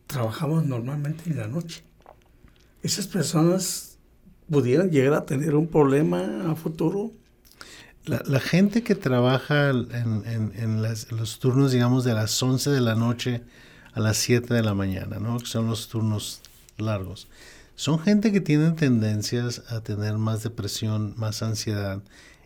Trabajamos 0.08 0.66
normalmente 0.66 1.30
en 1.30 1.38
la 1.38 1.48
noche. 1.48 1.84
¿Esas 2.82 3.08
personas 3.08 3.98
pudieran 4.50 4.92
llegar 4.92 5.14
a 5.14 5.26
tener 5.26 5.56
un 5.56 5.68
problema 5.68 6.52
a 6.52 6.56
futuro? 6.56 7.12
La, 8.06 8.42
gente 8.42 8.84
que 8.84 8.96
trabaja 8.96 9.70
en, 9.70 10.84
los 11.12 11.40
turnos, 11.40 11.72
digamos, 11.72 12.04
de 12.04 12.14
las 12.14 12.44
11 12.44 12.70
de 12.70 12.82
la 12.82 12.96
noche 12.96 13.44
a 13.94 14.02
las 14.02 14.18
7 14.18 14.54
de 14.54 14.62
la 14.62 14.74
mañana, 14.74 15.20
¿no? 15.20 15.40
Que 15.40 15.46
son 15.46 15.68
los 15.68 15.88
turnos 15.88 16.42
largos. 16.78 17.30
Son 17.76 18.00
gente 18.00 18.34
que 18.34 18.42
tienen 18.42 18.76
tendencias 18.76 19.64
a 19.70 19.82
tener 19.82 20.18
más 20.18 20.44
depresión, 20.44 21.14
más 21.16 21.42
ansiedad 21.42 22.04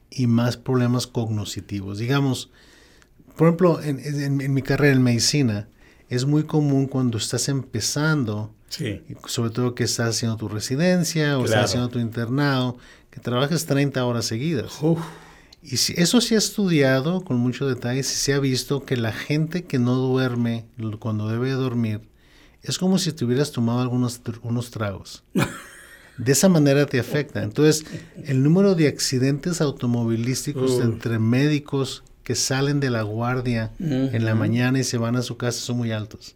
y 0.10 0.28
más 0.28 0.58
problemas 0.58 1.08
cognitivos. 1.08 2.00
Digamos, 2.00 2.50
por 3.36 3.48
ejemplo, 3.48 3.82
en, 3.82 4.54
mi 4.54 4.62
carrera 4.62 4.96
en 4.96 5.04
medicina, 5.04 5.68
es 6.10 6.26
muy 6.26 6.44
común 6.44 6.88
cuando 6.88 7.18
estás 7.18 7.50
empezando, 7.50 8.54
sobre 9.26 9.52
todo 9.52 9.76
que 9.76 9.84
estás 9.84 10.16
haciendo 10.16 10.38
tu 10.38 10.48
residencia 10.48 11.38
o 11.38 11.46
estás 11.46 11.66
haciendo 11.66 11.90
tu 11.90 12.00
internado, 12.00 12.78
que 13.12 13.20
trabajes 13.20 13.66
30 13.66 14.04
horas 14.06 14.26
seguidas. 14.26 14.80
Y 15.62 15.78
si, 15.78 15.94
eso 15.98 16.22
se 16.22 16.36
ha 16.36 16.38
estudiado 16.38 17.22
con 17.22 17.38
mucho 17.38 17.68
detalle, 17.68 18.04
se 18.04 18.34
ha 18.34 18.40
visto 18.40 18.86
que 18.86 18.96
la 18.96 19.12
gente 19.12 19.66
que 19.66 19.80
no 19.80 19.96
duerme 19.96 20.66
cuando 21.00 21.28
debe 21.28 21.52
dormir, 21.52 22.02
es 22.64 22.78
como 22.78 22.98
si 22.98 23.12
te 23.12 23.26
hubieras 23.26 23.52
tomado 23.52 23.82
algunos 23.82 24.22
unos 24.44 24.72
tragos. 24.72 25.24
De 26.18 26.32
esa 26.32 26.50
manera 26.50 26.86
te 26.86 27.00
afecta. 27.00 27.44
Entonces, 27.44 27.86
el 28.26 28.42
número 28.44 28.76
de 28.76 28.88
accidentes 28.88 29.62
automovilísticos 29.62 30.82
entre 30.82 31.20
médicos 31.20 32.04
que 32.24 32.36
salen 32.36 32.80
de 32.80 32.90
la 32.90 33.04
guardia 33.04 33.72
en 33.80 34.26
la 34.26 34.36
mañana 34.36 34.80
y 34.80 34.84
se 34.84 34.98
van 34.98 35.16
a 35.16 35.22
su 35.22 35.38
casa 35.38 35.60
son 35.60 35.78
muy 35.78 35.92
altos. 35.92 36.36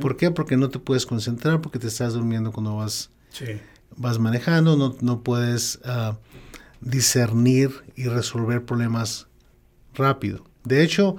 ¿Por 0.00 0.16
qué? 0.16 0.30
Porque 0.30 0.56
no 0.56 0.70
te 0.70 0.78
puedes 0.78 1.04
concentrar, 1.04 1.60
porque 1.60 1.78
te 1.78 1.88
estás 1.88 2.14
durmiendo 2.14 2.52
cuando 2.52 2.76
vas, 2.76 3.10
vas 3.96 4.18
manejando, 4.18 4.76
no, 4.76 4.96
no 5.00 5.22
puedes 5.22 5.80
uh, 5.84 6.14
discernir 6.80 7.70
y 7.96 8.06
resolver 8.06 8.64
problemas 8.64 9.26
rápido. 9.94 10.44
De 10.64 10.82
hecho, 10.82 11.16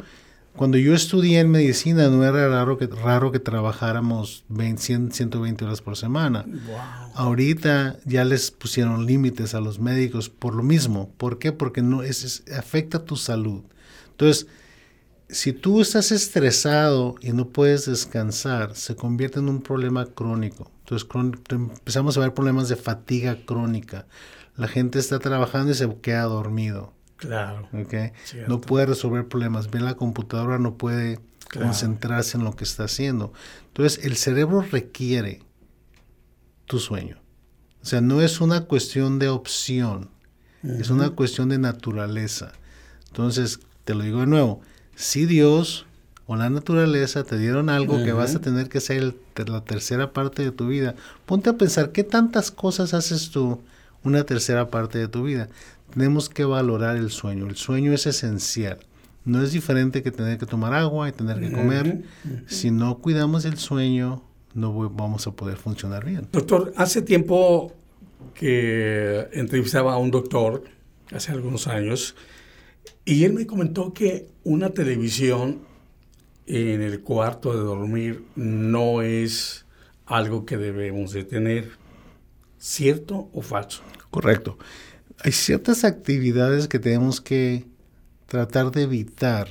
cuando 0.55 0.77
yo 0.77 0.93
estudié 0.93 1.39
en 1.39 1.49
medicina 1.49 2.09
no 2.09 2.23
era 2.23 2.47
raro 2.47 2.77
que, 2.77 2.85
raro 2.87 3.31
que 3.31 3.39
trabajáramos 3.39 4.45
20, 4.49 5.11
120 5.11 5.65
horas 5.65 5.81
por 5.81 5.97
semana. 5.97 6.45
Ahorita 7.15 7.97
ya 8.05 8.23
les 8.23 8.51
pusieron 8.51 9.05
límites 9.05 9.55
a 9.55 9.61
los 9.61 9.79
médicos 9.79 10.29
por 10.29 10.53
lo 10.53 10.61
mismo. 10.61 11.09
¿Por 11.17 11.39
qué? 11.39 11.51
Porque 11.51 11.81
no 11.81 12.03
es, 12.03 12.43
afecta 12.55 13.03
tu 13.03 13.15
salud. 13.15 13.63
Entonces, 14.11 14.47
si 15.27 15.53
tú 15.53 15.81
estás 15.81 16.11
estresado 16.11 17.15
y 17.19 17.31
no 17.31 17.49
puedes 17.49 17.87
descansar, 17.87 18.75
se 18.75 18.95
convierte 18.95 19.39
en 19.39 19.49
un 19.49 19.61
problema 19.61 20.05
crónico. 20.05 20.71
Entonces 20.83 21.07
empezamos 21.49 22.15
a 22.15 22.19
ver 22.19 22.33
problemas 22.35 22.69
de 22.69 22.75
fatiga 22.75 23.37
crónica. 23.45 24.05
La 24.55 24.67
gente 24.67 24.99
está 24.99 25.17
trabajando 25.17 25.71
y 25.71 25.75
se 25.75 25.91
queda 25.95 26.23
dormido. 26.23 26.93
Claro. 27.27 27.67
Okay. 27.73 28.11
No 28.47 28.61
puede 28.61 28.85
resolver 28.85 29.27
problemas. 29.27 29.69
Ve 29.71 29.79
la 29.79 29.95
computadora, 29.95 30.59
no 30.59 30.77
puede 30.77 31.19
concentrarse 31.51 32.37
en 32.37 32.43
lo 32.43 32.55
que 32.55 32.63
está 32.63 32.85
haciendo. 32.85 33.33
Entonces, 33.67 34.03
el 34.05 34.17
cerebro 34.17 34.61
requiere 34.61 35.41
tu 36.65 36.79
sueño. 36.79 37.17
O 37.81 37.85
sea, 37.85 38.01
no 38.01 38.21
es 38.21 38.39
una 38.41 38.61
cuestión 38.61 39.19
de 39.19 39.29
opción, 39.29 40.09
es 40.63 40.89
una 40.89 41.09
cuestión 41.09 41.49
de 41.49 41.57
naturaleza. 41.57 42.53
Entonces, 43.07 43.59
te 43.83 43.93
lo 43.93 44.03
digo 44.03 44.21
de 44.21 44.27
nuevo, 44.27 44.61
si 44.95 45.25
Dios 45.25 45.85
o 46.25 46.37
la 46.37 46.49
naturaleza 46.49 47.25
te 47.25 47.37
dieron 47.37 47.69
algo 47.69 48.01
que 48.03 48.13
vas 48.13 48.35
a 48.35 48.39
tener 48.39 48.69
que 48.69 48.77
hacer 48.77 49.15
la 49.45 49.61
tercera 49.65 50.13
parte 50.13 50.43
de 50.43 50.51
tu 50.51 50.67
vida, 50.67 50.95
ponte 51.25 51.49
a 51.49 51.57
pensar 51.57 51.91
qué 51.91 52.05
tantas 52.05 52.51
cosas 52.51 52.93
haces 52.93 53.29
tú 53.31 53.61
una 54.03 54.23
tercera 54.23 54.69
parte 54.69 54.99
de 54.99 55.07
tu 55.09 55.23
vida 55.23 55.49
tenemos 55.93 56.29
que 56.29 56.43
valorar 56.43 56.97
el 56.97 57.11
sueño. 57.11 57.47
El 57.47 57.55
sueño 57.55 57.93
es 57.93 58.07
esencial. 58.07 58.79
No 59.25 59.41
es 59.41 59.51
diferente 59.51 60.01
que 60.01 60.11
tener 60.11 60.37
que 60.37 60.45
tomar 60.45 60.73
agua 60.73 61.07
y 61.07 61.11
tener 61.11 61.39
que 61.39 61.51
comer. 61.51 62.01
Si 62.47 62.71
no 62.71 62.97
cuidamos 62.97 63.45
el 63.45 63.57
sueño, 63.57 64.23
no 64.53 64.73
vamos 64.89 65.27
a 65.27 65.31
poder 65.31 65.57
funcionar 65.57 66.03
bien. 66.03 66.27
Doctor, 66.31 66.73
hace 66.75 67.01
tiempo 67.03 67.73
que 68.33 69.29
entrevistaba 69.33 69.93
a 69.93 69.97
un 69.97 70.11
doctor, 70.11 70.63
hace 71.11 71.31
algunos 71.31 71.67
años, 71.67 72.15
y 73.05 73.23
él 73.23 73.33
me 73.33 73.45
comentó 73.45 73.93
que 73.93 74.27
una 74.43 74.71
televisión 74.71 75.59
en 76.47 76.81
el 76.81 77.01
cuarto 77.01 77.53
de 77.53 77.59
dormir 77.59 78.25
no 78.35 79.01
es 79.01 79.65
algo 80.05 80.45
que 80.45 80.57
debemos 80.57 81.13
de 81.13 81.23
tener. 81.23 81.69
¿Cierto 82.57 83.29
o 83.31 83.41
falso? 83.41 83.83
Correcto 84.09 84.57
hay 85.23 85.31
ciertas 85.31 85.85
actividades 85.85 86.67
que 86.67 86.79
tenemos 86.79 87.21
que 87.21 87.65
tratar 88.27 88.71
de 88.71 88.83
evitar 88.83 89.47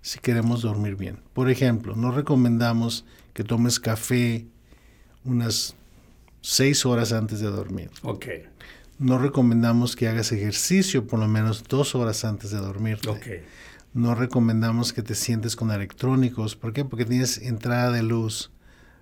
si 0.00 0.18
queremos 0.20 0.62
dormir 0.62 0.96
bien. 0.96 1.18
Por 1.34 1.50
ejemplo, 1.50 1.94
no 1.94 2.12
recomendamos 2.12 3.04
que 3.34 3.44
tomes 3.44 3.78
café 3.78 4.46
unas 5.24 5.74
seis 6.40 6.86
horas 6.86 7.12
antes 7.12 7.40
de 7.40 7.48
dormir. 7.48 7.90
Ok. 8.02 8.26
No 8.98 9.18
recomendamos 9.18 9.96
que 9.96 10.08
hagas 10.08 10.32
ejercicio 10.32 11.06
por 11.06 11.18
lo 11.18 11.28
menos 11.28 11.64
dos 11.68 11.94
horas 11.94 12.24
antes 12.24 12.50
de 12.50 12.58
dormir. 12.58 12.98
Ok. 13.06 13.26
No 13.92 14.14
recomendamos 14.14 14.94
que 14.94 15.02
te 15.02 15.14
sientes 15.14 15.56
con 15.56 15.70
electrónicos. 15.70 16.56
¿Por 16.56 16.72
qué? 16.72 16.86
Porque 16.86 17.04
tienes 17.04 17.38
entrada 17.38 17.90
de 17.90 18.02
luz, 18.02 18.50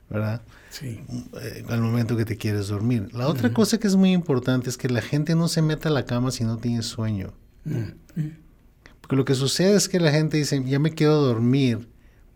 ¿verdad? 0.08 0.42
Sí. 0.70 1.00
Eh, 1.40 1.64
al 1.68 1.80
momento 1.80 2.16
que 2.16 2.25
te 2.25 2.37
quieres 2.37 2.68
dormir. 2.68 3.08
La 3.12 3.28
otra 3.28 3.52
cosa 3.52 3.78
que 3.78 3.87
es 3.87 3.96
muy 3.96 4.12
importante 4.12 4.68
es 4.68 4.76
que 4.76 4.88
la 4.88 5.02
gente 5.02 5.34
no 5.34 5.49
se 5.49 5.62
meta 5.62 5.88
a 5.88 5.92
la 5.92 6.04
cama 6.04 6.30
si 6.30 6.44
no 6.44 6.58
tiene 6.58 6.82
sueño. 6.82 7.32
Mm. 7.64 8.28
Porque 9.00 9.16
lo 9.16 9.25
que 9.25 9.34
sucede 9.34 9.76
es 9.76 9.88
que 9.88 10.00
la 10.00 10.12
gente 10.12 10.37
dice, 10.37 10.62
ya 10.64 10.78
me 10.78 10.92
quiero 10.92 11.16
dormir, 11.16 11.88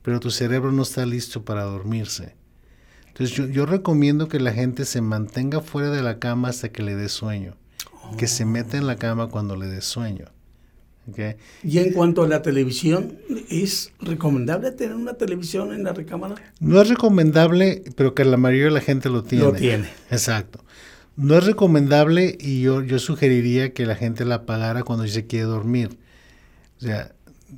pero 0.02 0.20
tu 0.20 0.30
cerebro 0.30 0.72
no 0.72 0.82
está 0.82 1.06
listo 1.06 1.44
para 1.44 1.64
dormirse. 1.64 2.36
Entonces 3.08 3.36
yo, 3.36 3.46
yo 3.46 3.66
recomiendo 3.66 4.28
que 4.28 4.38
la 4.38 4.52
gente 4.52 4.84
se 4.84 5.00
mantenga 5.00 5.60
fuera 5.60 5.90
de 5.90 6.02
la 6.02 6.18
cama 6.18 6.48
hasta 6.48 6.68
que 6.70 6.82
le 6.82 6.94
dé 6.94 7.08
sueño. 7.08 7.56
Que 8.16 8.26
se 8.26 8.44
meta 8.44 8.78
en 8.78 8.86
la 8.86 8.96
cama 8.96 9.28
cuando 9.28 9.56
le 9.56 9.66
dé 9.66 9.82
sueño. 9.82 10.26
Y 11.62 11.78
en 11.78 11.92
cuanto 11.92 12.22
a 12.22 12.28
la 12.28 12.42
televisión, 12.42 13.18
¿es 13.48 13.92
recomendable 14.00 14.70
tener 14.72 14.94
una 14.94 15.14
televisión 15.14 15.72
en 15.72 15.84
la 15.84 15.92
recámara? 15.92 16.36
No 16.60 16.80
es 16.80 16.88
recomendable, 16.88 17.82
pero 17.96 18.14
que 18.14 18.24
la 18.24 18.36
mayoría 18.36 18.66
de 18.66 18.70
la 18.72 18.80
gente 18.80 19.08
lo 19.08 19.22
tiene. 19.22 19.44
Lo 19.44 19.52
tiene. 19.52 19.88
Exacto. 20.10 20.64
No 21.16 21.36
es 21.36 21.44
recomendable 21.44 22.36
y 22.38 22.60
yo, 22.60 22.82
yo 22.82 22.98
sugeriría 22.98 23.72
que 23.72 23.86
la 23.86 23.96
gente 23.96 24.24
la 24.24 24.36
apagara 24.36 24.84
cuando 24.84 25.06
se 25.08 25.26
quiere 25.26 25.46
dormir. 25.46 25.98
O 26.78 26.80
sea, 26.80 27.12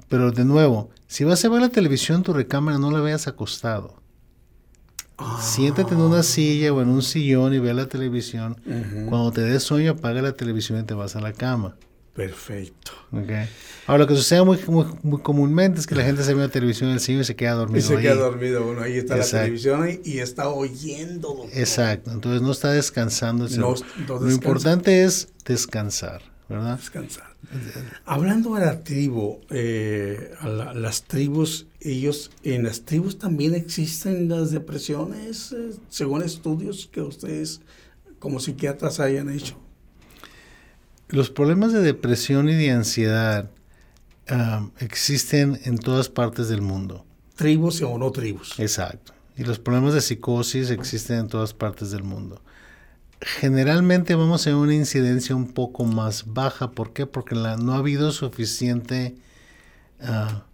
pero 0.08 0.30
de 0.30 0.44
nuevo, 0.44 0.90
si 1.08 1.24
vas 1.24 1.44
a 1.44 1.48
ver 1.48 1.60
la 1.60 1.68
televisión 1.68 2.18
en 2.18 2.22
tu 2.22 2.32
recámara, 2.32 2.78
no 2.78 2.90
la 2.90 3.00
veas 3.00 3.26
acostado. 3.26 4.00
Siéntate 5.40 5.92
en 5.92 6.00
una 6.00 6.22
silla 6.22 6.72
o 6.72 6.80
en 6.80 6.88
un 6.88 7.02
sillón 7.02 7.52
y 7.52 7.58
ve 7.58 7.74
la 7.74 7.86
televisión. 7.86 8.58
Cuando 9.08 9.32
te 9.32 9.42
des 9.42 9.62
sueño, 9.62 9.92
apaga 9.92 10.22
la 10.22 10.32
televisión 10.32 10.80
y 10.80 10.84
te 10.84 10.94
vas 10.94 11.14
a 11.16 11.20
la 11.20 11.32
cama. 11.32 11.76
Perfecto. 12.14 12.92
¿ok? 13.12 13.30
Ahora, 13.86 14.02
lo 14.02 14.06
que 14.08 14.16
sucede 14.16 14.42
muy, 14.44 14.58
muy, 14.66 14.84
muy 15.02 15.20
comúnmente 15.20 15.80
es 15.80 15.86
que 15.86 15.94
la 15.94 16.02
gente 16.04 16.22
se 16.24 16.34
ve 16.34 16.40
la 16.42 16.48
televisión 16.48 16.88
en 16.90 16.94
el 16.96 17.00
sillón 17.00 17.22
y 17.22 17.24
se 17.24 17.36
queda 17.36 17.52
dormido. 17.52 17.78
Y 17.78 17.82
se 17.82 17.96
ahí. 17.96 18.02
queda 18.02 18.14
dormido 18.16 18.66
uno. 18.66 18.82
Ahí 18.82 18.96
está 18.98 19.16
Exacto. 19.16 19.36
la 19.36 19.42
televisión 19.44 20.00
y, 20.04 20.10
y 20.10 20.18
está 20.18 20.48
oyendo. 20.48 21.28
doctor. 21.34 21.50
Exacto. 21.58 22.10
Entonces 22.10 22.42
no 22.42 22.52
está 22.52 22.72
descansando. 22.72 23.48
No- 23.48 23.74
no 24.08 24.18
lo 24.20 24.30
importante 24.30 25.04
es 25.04 25.28
descansar, 25.44 26.22
¿verdad? 26.48 26.76
Descansar. 26.78 27.30
Hablando 28.04 28.54
de 28.54 28.60
la 28.66 28.80
tribu, 28.84 29.40
eh, 29.50 30.32
a 30.40 30.48
la- 30.48 30.74
las 30.74 31.04
tribus, 31.04 31.66
ellos, 31.80 32.30
en 32.42 32.64
las 32.64 32.82
tribus 32.84 33.18
también 33.18 33.54
existen 33.54 34.28
las 34.28 34.50
depresiones, 34.50 35.52
eh, 35.52 35.70
según 35.88 36.22
estudios 36.22 36.88
que 36.92 37.00
ustedes 37.00 37.60
como 38.18 38.40
psiquiatras 38.40 39.00
hayan 39.00 39.30
hecho. 39.30 39.56
Los 41.10 41.30
problemas 41.30 41.72
de 41.72 41.80
depresión 41.80 42.48
y 42.48 42.54
de 42.54 42.70
ansiedad 42.70 43.50
existen 44.78 45.60
en 45.64 45.78
todas 45.78 46.08
partes 46.08 46.48
del 46.48 46.62
mundo. 46.62 47.04
Tribus 47.36 47.82
o 47.82 47.98
no 47.98 48.10
tribus. 48.12 48.58
Exacto. 48.58 49.12
Y 49.36 49.44
los 49.44 49.58
problemas 49.58 49.94
de 49.94 50.00
psicosis 50.02 50.70
existen 50.70 51.18
en 51.20 51.28
todas 51.28 51.54
partes 51.54 51.90
del 51.90 52.04
mundo. 52.04 52.40
Generalmente 53.20 54.14
vamos 54.14 54.46
a 54.46 54.56
una 54.56 54.74
incidencia 54.74 55.34
un 55.34 55.48
poco 55.52 55.84
más 55.84 56.24
baja. 56.32 56.70
¿Por 56.70 56.92
qué? 56.92 57.06
Porque 57.06 57.34
la- 57.34 57.56
no 57.56 57.72
ha 57.74 57.78
habido 57.78 58.12
suficiente, 58.12 59.16
ah, 60.02 60.44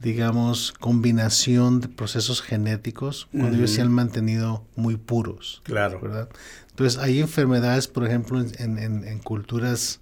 digamos, 0.00 0.72
combinación 0.80 1.80
de 1.80 1.88
procesos 1.88 2.40
genéticos 2.42 3.28
cuando 3.32 3.56
ellos 3.58 3.70
se 3.70 3.82
han 3.82 3.92
mantenido 3.92 4.64
muy 4.76 4.96
puros. 4.96 5.60
Claro. 5.64 6.00
¿verdad? 6.00 6.28
Entonces 6.70 6.98
hay 7.00 7.20
enfermedades, 7.20 7.86
por 7.88 8.06
ejemplo, 8.06 8.40
en, 8.40 8.78
en- 8.78 9.04
en 9.04 9.18
culturas 9.18 10.00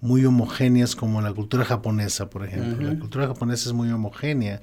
muy 0.00 0.24
homogéneas 0.24 0.96
como 0.96 1.20
la 1.22 1.32
cultura 1.32 1.64
japonesa, 1.64 2.28
por 2.30 2.44
ejemplo. 2.44 2.88
La 2.88 2.98
cultura 2.98 3.26
japonesa 3.28 3.68
es 3.68 3.72
muy 3.74 3.90
homogénea, 3.90 4.62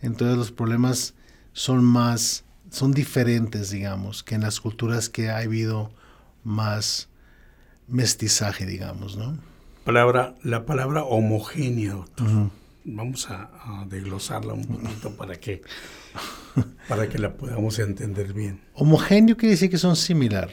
entonces 0.00 0.36
los 0.36 0.50
problemas 0.50 1.14
son 1.52 1.84
más, 1.84 2.44
son 2.70 2.92
diferentes, 2.92 3.70
digamos, 3.70 4.22
que 4.24 4.34
en 4.34 4.40
las 4.40 4.60
culturas 4.60 5.08
que 5.08 5.28
ha 5.30 5.38
habido 5.38 5.90
más 6.42 7.08
mestizaje, 7.86 8.66
digamos, 8.66 9.16
¿no? 9.16 9.36
Palabra, 9.84 10.34
la 10.42 10.66
palabra 10.66 11.04
homogénea, 11.04 11.92
doctor. 11.94 12.50
Vamos 12.90 13.28
a, 13.30 13.50
a 13.82 13.84
desglosarla 13.86 14.54
un 14.54 14.64
poquito 14.66 15.10
para 15.16 15.36
que, 15.36 15.62
para 16.88 17.08
que 17.08 17.18
la 17.18 17.34
podamos 17.34 17.78
entender 17.78 18.32
bien. 18.32 18.60
Homogéneo 18.74 19.36
quiere 19.36 19.52
decir 19.52 19.68
que 19.70 19.76
son 19.78 19.94
similar. 19.94 20.48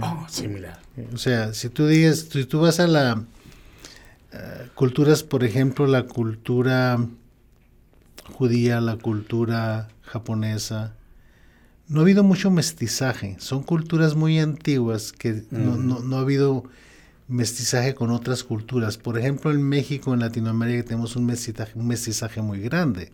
Ah, 0.00 0.26
similar. 0.30 0.80
O 1.12 1.18
sea, 1.18 1.52
si 1.52 1.68
tú 1.68 1.86
digas, 1.86 2.28
si 2.30 2.44
tú 2.46 2.60
vas 2.60 2.80
a 2.80 2.86
la 2.86 3.24
eh, 4.32 4.68
culturas, 4.74 5.22
por 5.22 5.44
ejemplo, 5.44 5.86
la 5.86 6.04
cultura 6.04 6.98
judía, 8.32 8.80
la 8.80 8.96
cultura 8.96 9.88
japonesa, 10.02 10.94
no 11.88 12.00
ha 12.00 12.02
habido 12.04 12.22
mucho 12.22 12.50
mestizaje. 12.50 13.36
Son 13.38 13.62
culturas 13.64 14.14
muy 14.14 14.38
antiguas 14.38 15.12
que 15.12 15.42
no, 15.50 15.72
Ujú. 15.72 15.80
no- 15.82 16.00
no 16.00 16.16
ha 16.16 16.20
habido 16.20 16.64
mestizaje 17.30 17.94
con 17.94 18.10
otras 18.10 18.42
culturas. 18.42 18.98
Por 18.98 19.16
ejemplo, 19.16 19.52
en 19.52 19.62
México, 19.62 20.12
en 20.12 20.20
Latinoamérica, 20.20 20.88
tenemos 20.88 21.16
un 21.16 21.26
mestizaje, 21.26 22.42
muy 22.42 22.60
grande, 22.60 23.12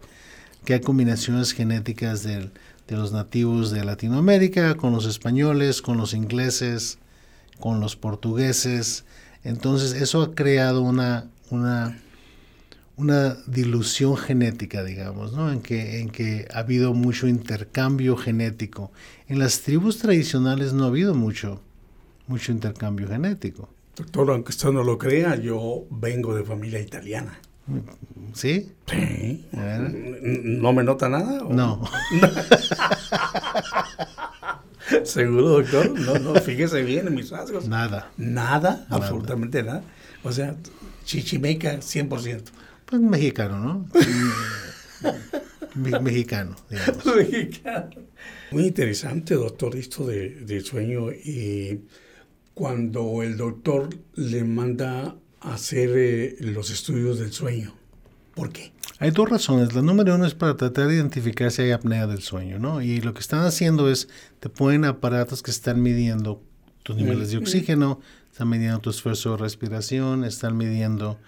que 0.65 0.75
hay 0.75 0.81
combinaciones 0.81 1.53
genéticas 1.53 2.23
de 2.23 2.51
los 2.89 3.13
nativos 3.13 3.71
de 3.71 3.85
Latinoamérica 3.85 4.77
con 4.77 4.93
los 4.93 5.05
españoles, 5.07 5.83
con 5.83 5.99
los 5.99 6.15
ingleses, 6.15 6.99
con 7.61 7.81
los 7.81 7.95
portugueses. 7.97 9.05
Entonces, 9.45 9.93
eso 9.93 10.23
ha 10.23 10.35
creado 10.35 10.83
una, 10.83 11.31
una, 11.51 11.99
una 12.97 13.37
dilución 13.47 14.17
genética, 14.17 14.83
digamos, 14.83 15.35
¿no? 15.35 15.53
En 15.53 15.61
que, 15.61 16.01
en 16.01 16.09
que 16.09 16.49
ha 16.55 16.61
habido 16.61 16.95
mucho 16.95 17.29
intercambio 17.29 18.17
genético. 18.17 18.91
En 19.29 19.39
las 19.39 19.61
tribus 19.61 19.99
tradicionales 19.99 20.73
no 20.73 20.85
ha 20.85 20.89
habido 20.89 21.15
mucho, 21.15 21.61
mucho 22.27 22.51
intercambio 22.51 23.09
genético. 23.09 23.76
Doctor, 23.97 24.31
aunque 24.31 24.51
usted 24.51 24.69
no 24.71 24.85
lo 24.85 24.99
crea, 24.99 25.35
yo 25.37 25.87
vengo 25.91 26.35
de 26.37 26.45
familia 26.45 26.79
italiana. 26.81 27.39
¿Sí? 28.35 28.73
Sí. 28.87 29.45
A 29.57 29.61
ver. 29.61 29.81
N- 29.81 30.19
¿No 30.61 30.73
me 30.73 30.85
nota 30.85 31.09
nada? 31.09 31.45
o- 31.45 31.53
No. 31.53 31.83
¿Seguro, 35.05 35.49
doctor? 35.61 35.99
No, 35.99 36.19
no, 36.19 36.35
fíjese 36.41 36.83
bien 36.83 37.09
en 37.09 37.15
mis 37.15 37.31
rasgos. 37.31 37.69
Nada. 37.69 38.11
Nada, 38.17 38.87
Nada. 38.89 38.91
absolutamente 38.91 39.63
nada. 39.63 39.83
O 40.23 40.33
sea, 40.33 40.57
chichimeca 41.05 41.79
100%. 41.81 42.43
Pues 42.85 43.01
mexicano, 43.03 43.59
¿no? 43.59 43.87
Me- 45.75 45.99
mexicano, 46.01 46.55
digamos. 46.71 47.05
Mexicano. 47.17 47.91
Muy 48.53 48.67
interesante, 48.67 49.35
doctor, 49.35 49.75
esto 49.77 50.07
de, 50.07 50.31
de 50.31 50.61
sueño. 50.61 51.11
Y 51.13 51.81
cuando 52.57 53.23
el 53.23 53.37
doctor 53.37 53.91
le 54.15 54.43
manda 54.43 55.15
a 55.43 55.53
hacer 55.53 55.91
eh, 55.95 56.37
los 56.41 56.71
estudios 56.71 57.19
del 57.19 57.31
sueño, 57.31 57.75
¿por 58.35 58.51
qué? 58.51 58.73
Hay 58.99 59.11
dos 59.11 59.29
razones. 59.29 59.75
La 59.75 59.83
número 59.83 60.15
uno 60.15 60.25
es 60.25 60.33
para 60.33 60.57
tratar 60.57 60.89
de 60.89 60.95
identificar 60.95 61.51
si 61.53 61.61
hay 61.61 61.73
apnea 61.73 62.07
del 62.07 62.23
sueño, 62.23 62.59
¿no? 62.59 62.81
Y 62.81 63.03
lo 63.03 63.13
que 63.13 63.21
están 63.21 63.45
haciendo 63.45 63.91
es, 63.91 64.09
te 64.41 64.49
ponen 64.49 64.87
aparatos 64.87 65.43
que 65.43 65.51
están 65.51 65.83
midiendo 65.83 66.43
tus 66.83 66.97
niveles 66.97 67.31
de 67.31 67.37
Mm. 67.37 67.43
oxígeno, 67.43 68.01
están 68.33 68.49
midiendo 68.49 68.79
tu 68.79 68.89
esfuerzo 68.89 69.33
de 69.33 69.37
respiración, 69.37 70.25
están 70.25 70.57
midiendo 70.57 71.19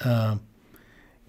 ah, 0.00 0.38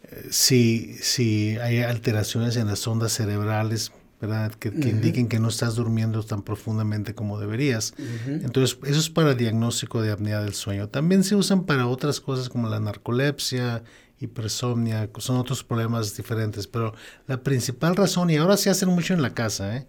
eh, 0.04 0.28
si, 0.32 0.96
si 1.00 1.56
hay 1.60 1.80
alteraciones 1.80 2.58
en 2.58 2.68
las 2.68 2.86
ondas 2.90 3.14
cerebrales, 3.14 3.94
¿verdad? 4.22 4.52
Que, 4.54 4.70
indiquen 4.70 5.28
que 5.28 5.40
no 5.40 5.48
estás 5.48 5.76
durmiendo 5.76 6.24
tan 6.24 6.42
profundamente 6.42 7.16
como 7.16 7.40
deberías. 7.40 7.94
Entonces, 8.28 8.78
eso 8.86 9.00
es 9.00 9.10
para 9.10 9.32
el 9.32 9.38
diagnóstico 9.38 10.02
de 10.02 10.12
apnea 10.12 10.42
del 10.42 10.54
sueño. 10.54 10.90
También 10.90 11.24
se 11.24 11.36
usan 11.36 11.64
para 11.64 11.88
otras 11.88 12.20
cosas 12.20 12.50
como 12.50 12.68
la 12.68 12.80
narcolepsia, 12.80 13.84
hipersomnia, 14.20 15.10
son 15.18 15.38
otros 15.38 15.64
problemas 15.64 16.16
diferentes, 16.16 16.68
pero 16.68 16.94
la 17.28 17.42
principal 17.42 17.96
razón, 17.96 18.30
y 18.30 18.36
ahora 18.36 18.58
se 18.58 18.70
hacen 18.70 18.90
mucho 18.90 19.14
en 19.14 19.22
la 19.22 19.34
casa, 19.34 19.78
¿eh? 19.78 19.88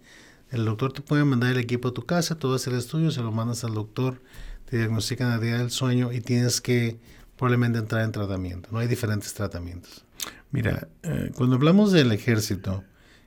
el 0.51 0.65
doctor 0.65 0.93
te 0.93 1.01
puede 1.01 1.23
mandar 1.25 1.51
el 1.51 1.57
equipo 1.57 1.89
a 1.89 1.93
tu 1.93 2.05
casa, 2.05 2.35
tú 2.35 2.53
haces 2.53 2.67
el 2.67 2.79
estudio, 2.79 3.11
se 3.11 3.21
lo 3.21 3.31
mandas 3.31 3.63
al 3.63 3.73
doctor, 3.73 4.21
te 4.69 4.77
diagnostican 4.77 5.29
la 5.29 5.35
apnea 5.35 5.57
del 5.57 5.71
sueño 5.71 6.11
y 6.11 6.21
tienes 6.21 6.61
que 6.61 6.99
probablemente 7.37 7.79
entrar 7.79 8.03
en 8.03 8.11
tratamiento. 8.11 8.69
No 8.71 8.79
hay 8.79 8.87
diferentes 8.87 9.33
tratamientos. 9.33 10.05
Mira, 10.51 10.87
eh, 11.03 11.31
cuando 11.35 11.55
hablamos 11.55 11.91
del 11.91 12.11
ejército, 12.11 12.83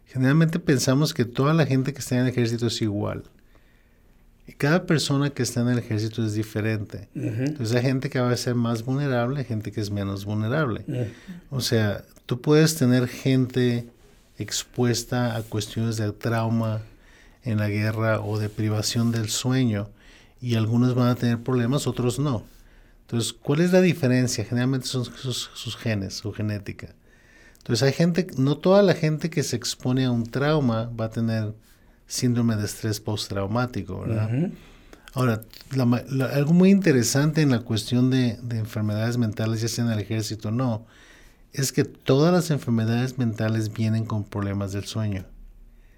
generalmente 0.06 0.58
pensamos 0.58 1.14
que 1.14 1.24
toda 1.24 1.54
la 1.54 1.66
gente 1.66 1.92
que 1.92 2.00
está 2.00 2.16
en 2.16 2.22
el 2.22 2.28
ejército 2.28 2.66
es 2.66 2.80
igual. 2.82 3.24
Y 4.46 4.52
cada 4.52 4.84
persona 4.84 5.30
que 5.30 5.42
está 5.42 5.62
en 5.62 5.68
el 5.68 5.78
ejército 5.78 6.24
es 6.24 6.34
diferente. 6.34 7.08
Entonces 7.14 7.74
hay 7.74 7.82
gente 7.82 8.10
que 8.10 8.20
va 8.20 8.30
a 8.30 8.36
ser 8.36 8.54
más 8.54 8.84
vulnerable, 8.84 9.42
gente 9.44 9.72
que 9.72 9.80
es 9.80 9.90
menos 9.90 10.24
vulnerable. 10.24 10.84
O 11.50 11.60
sea, 11.60 12.04
tú 12.26 12.40
puedes 12.40 12.76
tener 12.76 13.08
gente 13.08 13.86
expuesta 14.38 15.36
a 15.36 15.42
cuestiones 15.42 15.96
de 15.96 16.12
trauma 16.12 16.82
en 17.42 17.58
la 17.58 17.68
guerra 17.68 18.20
o 18.20 18.38
de 18.38 18.48
privación 18.48 19.12
del 19.12 19.28
sueño 19.28 19.88
y 20.40 20.56
algunos 20.56 20.94
van 20.94 21.08
a 21.08 21.14
tener 21.14 21.42
problemas, 21.42 21.86
otros 21.86 22.18
no. 22.18 22.44
Entonces, 23.02 23.32
¿cuál 23.32 23.60
es 23.60 23.72
la 23.72 23.80
diferencia? 23.80 24.44
Generalmente 24.44 24.86
son 24.86 25.04
sus, 25.04 25.76
genes, 25.76 26.14
su 26.14 26.32
genética. 26.32 26.94
Entonces, 27.64 27.83
hay 27.83 27.94
gente, 27.94 28.27
no 28.37 28.59
toda 28.59 28.83
la 28.83 28.92
gente 28.92 29.31
que 29.31 29.42
se 29.42 29.57
expone 29.57 30.05
a 30.05 30.11
un 30.11 30.24
trauma 30.24 30.90
va 31.00 31.07
a 31.07 31.11
tener 31.11 31.55
síndrome 32.07 32.57
de 32.57 32.66
estrés 32.66 33.00
postraumático, 33.00 34.00
¿verdad? 34.00 34.50
Ahora, 35.14 35.40
algo 36.35 36.53
muy 36.53 36.68
interesante 36.68 37.40
en 37.40 37.50
la 37.50 37.61
cuestión 37.61 38.11
de, 38.11 38.37
de, 38.42 38.59
enfermedades 38.59 39.16
mentales, 39.16 39.62
ya 39.62 39.68
sea 39.68 39.87
en 39.87 39.92
el 39.92 39.98
ejército 39.98 40.48
o 40.48 40.53
no, 40.53 40.85
es 41.55 41.72
que 41.72 41.85
todas 41.85 42.35
las 42.35 42.50
enfermedades 42.50 43.16
mentales 43.16 43.72
vienen 43.72 44.05
con 44.05 44.24
problemas 44.24 44.72
del 44.74 44.85
sueño. 44.85 45.24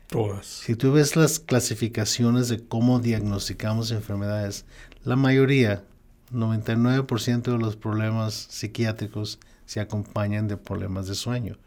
Todas. 0.07 0.47
Si 0.47 0.77
tú 0.77 0.93
ves 0.93 1.17
las 1.17 1.41
clasificaciones 1.41 2.49
de 2.49 2.65
cómo 2.65 3.01
diagnosticamos 3.01 3.91
enfermedades, 3.91 4.67
la 5.03 5.17
mayoría, 5.17 5.83
99% 6.33 7.43
de 7.43 7.59
los 7.59 7.75
problemas 7.75 8.35
psiquiátricos 8.35 9.41
se 9.67 9.81
acompañan 9.81 10.49
de 10.49 10.57
problemas 10.57 11.07
de 11.07 11.15
sueño, 11.15 11.59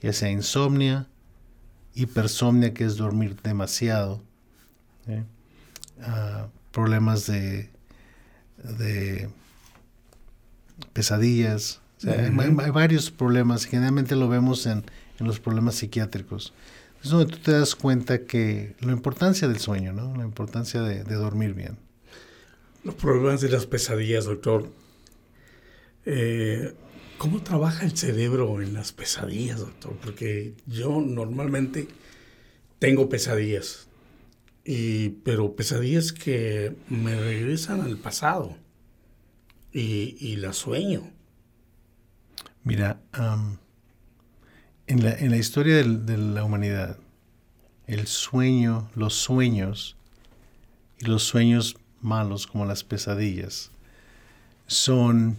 ya 0.00 0.12
sea 0.12 0.30
insomnia, 0.30 1.08
hipersomnia, 1.94 2.74
que 2.74 2.84
es 2.84 2.96
dormir 2.96 3.36
demasiado, 3.42 4.22
¿eh? 5.06 5.24
ah, 6.02 6.48
problemas 6.72 7.26
de, 7.26 7.70
de 8.78 9.28
pesadillas, 10.92 11.80
hay, 12.04 12.30
varios 12.70 13.10
problemas, 13.10 13.64
generalmente 13.64 14.16
lo 14.16 14.28
vemos 14.28 14.66
en, 14.66 14.84
en 15.20 15.26
los 15.26 15.38
problemas 15.38 15.76
psiquiátricos. 15.76 16.52
Es 17.02 17.10
donde 17.10 17.32
tú 17.32 17.38
te 17.38 17.52
das 17.52 17.74
cuenta 17.74 18.26
que 18.26 18.76
la 18.80 18.92
importancia 18.92 19.48
del 19.48 19.58
sueño, 19.58 19.92
¿no? 19.92 20.16
La 20.16 20.24
importancia 20.24 20.82
de, 20.82 21.02
dormir 21.02 21.54
bien. 21.54 21.76
Los 22.84 22.94
problemas 22.94 23.40
de 23.40 23.48
las 23.48 23.66
pesadillas, 23.66 24.24
doctor. 24.24 24.68
Eh, 26.06 26.74
¿Cómo 27.22 27.40
trabaja 27.40 27.84
el 27.84 27.96
cerebro 27.96 28.60
en 28.60 28.74
las 28.74 28.90
pesadillas, 28.90 29.60
doctor? 29.60 29.96
Porque 30.02 30.54
yo 30.66 31.00
normalmente 31.00 31.86
tengo 32.80 33.08
pesadillas, 33.08 33.86
y, 34.64 35.10
pero 35.22 35.54
pesadillas 35.54 36.12
que 36.12 36.74
me 36.88 37.14
regresan 37.14 37.80
al 37.82 37.96
pasado 37.96 38.56
y, 39.72 40.16
y 40.18 40.34
las 40.34 40.56
sueño. 40.56 41.12
Mira, 42.64 43.00
en, 44.88 45.04
la, 45.04 45.12
en 45.16 45.30
la, 45.30 45.36
historia 45.36 45.76
de 45.76 46.18
la 46.18 46.42
humanidad, 46.42 46.98
el 47.86 48.08
sueño, 48.08 48.90
los 48.96 49.14
sueños 49.14 49.96
y 50.98 51.04
los 51.04 51.22
sueños 51.22 51.76
malos 52.00 52.48
como 52.48 52.64
las 52.64 52.82
pesadillas 52.82 53.70
son, 54.66 55.36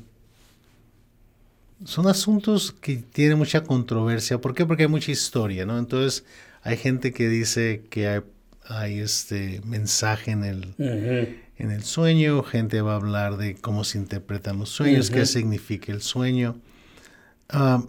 son 1.85 2.07
asuntos 2.07 2.71
que 2.71 2.97
tienen 2.97 3.37
mucha 3.37 3.63
controversia. 3.63 4.39
¿Por 4.39 4.53
qué? 4.53 4.65
Porque 4.65 4.83
hay 4.83 4.89
mucha 4.89 5.11
historia, 5.11 5.65
¿no? 5.65 5.77
Entonces 5.77 6.25
hay 6.61 6.77
gente 6.77 7.11
que 7.11 7.27
dice 7.27 7.83
que 7.89 8.21
hay, 8.65 8.99
este 8.99 9.61
mensaje 9.65 10.31
en 10.31 10.45
el, 10.45 10.73
en 10.77 11.71
el 11.71 11.83
sueño, 11.83 12.41
gente 12.43 12.81
va 12.81 12.93
a 12.93 12.95
hablar 12.95 13.37
de 13.37 13.55
cómo 13.55 13.83
se 13.83 13.97
interpretan 13.97 14.57
los 14.59 14.69
sueños, 14.69 15.09
qué 15.09 15.25
significa 15.25 15.91
el 15.91 16.01
sueño. 16.01 16.55
Ah, 17.49 17.83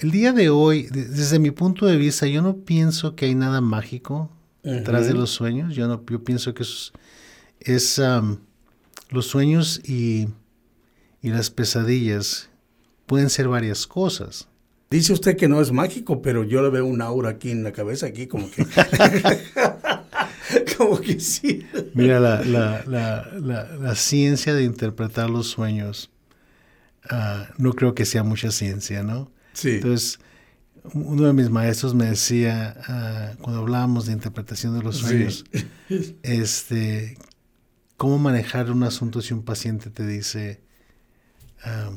el 0.00 0.10
día 0.10 0.32
de 0.32 0.50
hoy, 0.50 0.88
desde 0.90 1.38
mi 1.38 1.52
punto 1.52 1.86
de 1.86 1.96
vista, 1.96 2.26
yo 2.26 2.42
no 2.42 2.56
pienso 2.56 3.14
que 3.14 3.26
hay 3.26 3.36
nada 3.36 3.60
mágico 3.60 4.30
detrás 4.64 5.06
de 5.06 5.14
los 5.14 5.30
sueños. 5.30 5.74
Yo, 5.76 5.86
no, 5.86 6.04
yo 6.04 6.24
pienso 6.24 6.54
que 6.54 6.64
es, 7.60 8.00
los 9.10 9.26
sueños 9.26 9.80
y, 9.84 10.28
y 11.22 11.30
las 11.30 11.50
pesadillas 11.50 12.48
pueden 13.12 13.28
ser 13.28 13.46
varias 13.46 13.86
cosas. 13.86 14.48
Dice 14.90 15.12
usted 15.12 15.36
que 15.36 15.46
no 15.46 15.60
es 15.60 15.70
mágico, 15.70 16.22
pero 16.22 16.44
yo 16.44 16.62
le 16.62 16.70
veo 16.70 16.86
un 16.86 17.02
aura 17.02 17.28
aquí 17.28 17.50
en 17.50 17.62
la 17.62 17.72
cabeza, 17.72 18.06
aquí 18.06 18.26
como 18.26 18.50
que... 18.50 18.64
como 20.78 20.98
que 20.98 21.20
sí. 21.20 21.66
Mira, 21.92 22.18
la, 22.18 22.42
la, 22.42 22.82
la, 22.86 23.76
la, 23.76 23.94
ciencia 23.96 24.54
de 24.54 24.64
interpretar 24.64 25.28
los 25.28 25.48
sueños 25.48 26.10
Ah, 27.10 27.50
no 27.58 27.74
creo 27.74 27.94
que 27.94 28.06
sea 28.06 28.22
mucha 28.22 28.50
ciencia, 28.50 29.02
¿no? 29.02 29.30
Sí. 29.52 29.72
Entonces, 29.72 30.18
uno 30.94 31.26
de 31.26 31.34
mis 31.34 31.50
maestros 31.50 31.94
me 31.94 32.06
decía, 32.06 32.74
ah, 32.88 33.32
cuando 33.42 33.60
hablábamos 33.60 34.06
de 34.06 34.14
interpretación 34.14 34.78
de 34.78 34.82
los 34.82 34.96
sueños, 34.96 35.44
este, 36.22 37.18
cómo 37.98 38.18
manejar 38.18 38.70
un 38.70 38.84
asunto 38.84 39.20
si 39.20 39.34
un 39.34 39.42
paciente 39.42 39.90
te 39.90 40.06
dice, 40.06 40.62
ah, 41.62 41.90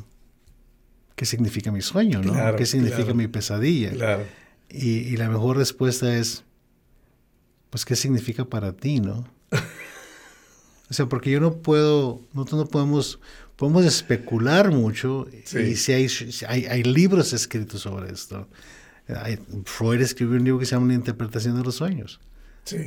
¿qué 1.16 1.26
significa 1.26 1.72
mi 1.72 1.82
sueño? 1.82 2.22
¿no? 2.22 2.56
¿Qué 2.56 2.66
significa 2.66 3.14
mi 3.14 3.28
pesadilla? 3.28 3.92
Claro. 3.92 4.24
Y, 4.70 5.00
y, 5.00 5.18
la 5.18 5.30
mejor 5.30 5.58
respuesta 5.58 6.18
es, 6.18 6.44
pues, 7.70 7.86
¿qué 7.86 7.96
significa 7.96 8.46
para 8.46 8.74
ti, 8.74 9.00
no? 9.00 9.28
o 10.90 10.94
sea, 10.94 11.08
porque 11.08 11.32
yo 11.32 11.40
no 11.40 11.58
puedo, 11.58 12.22
nosotros 12.34 12.66
no 12.66 12.68
podemos 12.68 13.20
podemos 13.56 13.86
especular 13.86 14.72
mucho 14.72 15.28
y 15.32 15.76
si 15.76 15.94
hay, 15.94 16.66
hay, 16.66 16.84
libros 16.84 17.34
escritos 17.34 17.82
sobre 17.82 18.12
esto. 18.12 18.48
Freud 19.66 20.02
escribió 20.02 20.38
un 20.38 20.44
libro 20.44 20.60
que 20.60 20.66
se 20.66 20.72
llama 20.72 20.86
Una 20.86 20.96
interpretación 20.96 21.58
de 21.58 21.64
los 21.64 21.76
sueños. 21.76 22.20
Sí. 22.66 22.78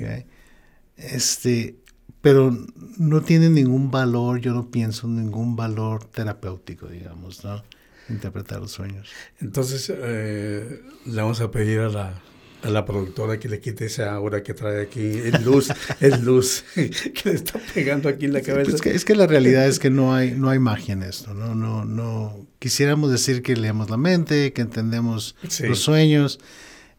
Este, 0.96 1.76
pero 2.20 2.56
no 2.98 3.22
tiene 3.22 3.48
ningún 3.48 3.90
valor, 3.90 4.40
yo 4.40 4.52
no 4.52 4.70
pienso 4.70 5.06
en 5.06 5.16
ningún 5.16 5.56
valor 5.56 6.04
terapéutico, 6.04 6.88
digamos, 6.88 7.44
¿no? 7.44 7.62
Interpretar 8.08 8.60
los 8.60 8.72
sueños. 8.72 9.08
Entonces, 9.40 9.92
eh, 9.94 10.82
le 11.06 11.16
vamos 11.20 11.40
a 11.40 11.50
pedir 11.50 11.80
a 11.80 11.88
la 11.88 12.22
a 12.62 12.70
la 12.70 12.84
productora 12.84 13.38
que 13.38 13.48
le 13.48 13.60
quite 13.60 13.86
esa 13.86 14.12
aura 14.12 14.42
que 14.42 14.54
trae 14.54 14.82
aquí. 14.82 15.00
Es 15.00 15.42
luz, 15.42 15.68
es 16.00 16.20
luz 16.22 16.64
que 16.74 16.90
le 17.24 17.32
está 17.32 17.60
pegando 17.74 18.08
aquí 18.08 18.24
en 18.24 18.32
la 18.32 18.42
cabeza. 18.42 18.70
Pues 18.70 18.94
es, 18.94 19.04
que, 19.04 19.14
la 19.14 19.26
realidad 19.26 19.66
es 19.66 19.78
que 19.78 19.90
no 19.90 20.14
hay, 20.14 20.32
no 20.32 20.50
hay 20.50 20.58
magia 20.58 20.94
en 20.94 21.02
esto. 21.02 21.34
No, 21.34 21.54
no, 21.54 21.84
no. 21.84 22.46
Quisiéramos 22.58 23.10
decir 23.10 23.42
que 23.42 23.56
leemos 23.56 23.90
la 23.90 23.96
mente, 23.96 24.52
que 24.52 24.62
entendemos 24.62 25.36
los 25.60 25.78
sueños. 25.78 26.40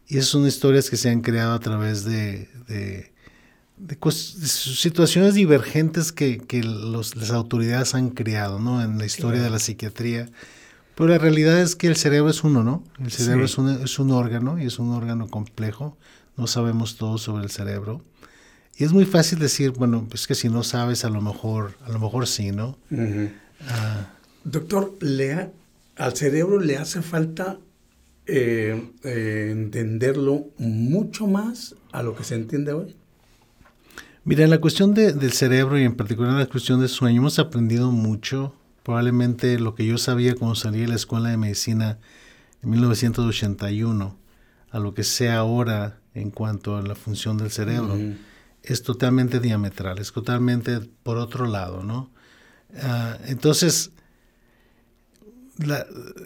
Y 0.06 0.18
esas 0.18 0.30
son 0.30 0.46
historias 0.46 0.90
que 0.90 0.96
se 0.96 1.08
han 1.08 1.20
creado 1.20 1.52
a 1.52 1.60
través 1.60 2.04
de, 2.04 2.48
de, 2.66 3.12
situaciones 4.44 5.34
divergentes 5.34 6.10
que, 6.10 6.38
que 6.38 6.64
los, 6.64 7.14
las 7.14 7.30
autoridades 7.30 7.94
han 7.94 8.10
creado 8.10 8.58
¿no? 8.58 8.82
en 8.82 8.98
la 8.98 9.06
historia 9.06 9.40
de 9.40 9.50
la 9.50 9.60
psiquiatría 9.60 10.28
pero 11.00 11.12
la 11.12 11.18
realidad 11.18 11.58
es 11.62 11.76
que 11.76 11.86
el 11.86 11.96
cerebro 11.96 12.28
es 12.28 12.44
uno, 12.44 12.62
¿no? 12.62 12.84
El 13.02 13.10
cerebro 13.10 13.46
es, 13.46 13.56
un, 13.56 13.70
es 13.70 13.98
un 13.98 14.10
órgano 14.10 14.58
y 14.58 14.66
es 14.66 14.78
un 14.78 14.92
órgano 14.92 15.28
complejo. 15.28 15.96
No 16.36 16.46
sabemos 16.46 16.96
todo 16.96 17.16
sobre 17.16 17.42
el 17.42 17.50
cerebro. 17.50 18.02
Y 18.76 18.84
es 18.84 18.92
muy 18.92 19.06
fácil 19.06 19.38
decir, 19.38 19.70
bueno, 19.70 20.06
es 20.12 20.26
que 20.26 20.34
si 20.34 20.50
no 20.50 20.62
sabes, 20.62 21.06
a 21.06 21.08
lo 21.08 21.22
mejor, 21.22 21.72
a 21.86 21.88
lo 21.88 22.00
mejor 22.00 22.26
sí, 22.26 22.52
¿no? 22.52 22.76
Ah. 23.66 24.12
Doctor, 24.44 24.94
¿le 25.00 25.50
al 25.96 26.16
cerebro 26.18 26.60
le 26.60 26.76
hace 26.76 27.00
falta 27.00 27.56
eh, 28.26 28.90
eh, 29.02 29.48
entenderlo 29.52 30.48
mucho 30.58 31.26
más 31.26 31.76
a 31.92 32.02
lo 32.02 32.14
que 32.14 32.24
se 32.24 32.34
entiende 32.34 32.74
hoy? 32.74 32.94
Mira, 34.24 34.44
en 34.44 34.50
la 34.50 34.58
cuestión 34.60 34.92
del 34.92 35.32
cerebro 35.32 35.78
y 35.78 35.84
en 35.84 35.96
particular 35.96 36.32
en 36.32 36.40
la 36.40 36.46
cuestión 36.46 36.78
del 36.78 36.90
sueño, 36.90 37.22
hemos 37.22 37.38
aprendido 37.38 37.90
mucho 37.90 38.54
probablemente 38.82 39.58
lo 39.58 39.74
que 39.74 39.86
yo 39.86 39.98
sabía 39.98 40.34
cuando 40.34 40.54
salí 40.54 40.80
de 40.80 40.88
la 40.88 40.94
escuela 40.94 41.30
de 41.30 41.36
medicina 41.36 41.98
en 42.62 42.70
1981 42.70 44.16
a 44.70 44.78
lo 44.78 44.94
que 44.94 45.04
sé 45.04 45.30
ahora 45.30 46.00
en 46.14 46.30
cuanto 46.30 46.76
a 46.76 46.82
la 46.82 46.94
función 46.94 47.36
del 47.38 47.50
cerebro 47.50 47.96
es 48.62 48.82
totalmente 48.82 49.40
diametral, 49.40 49.98
es 49.98 50.12
totalmente 50.12 50.80
por 51.02 51.16
otro 51.16 51.46
lado, 51.46 51.82
¿no? 51.82 52.10
Ah, 52.82 53.18
entonces, 53.26 53.90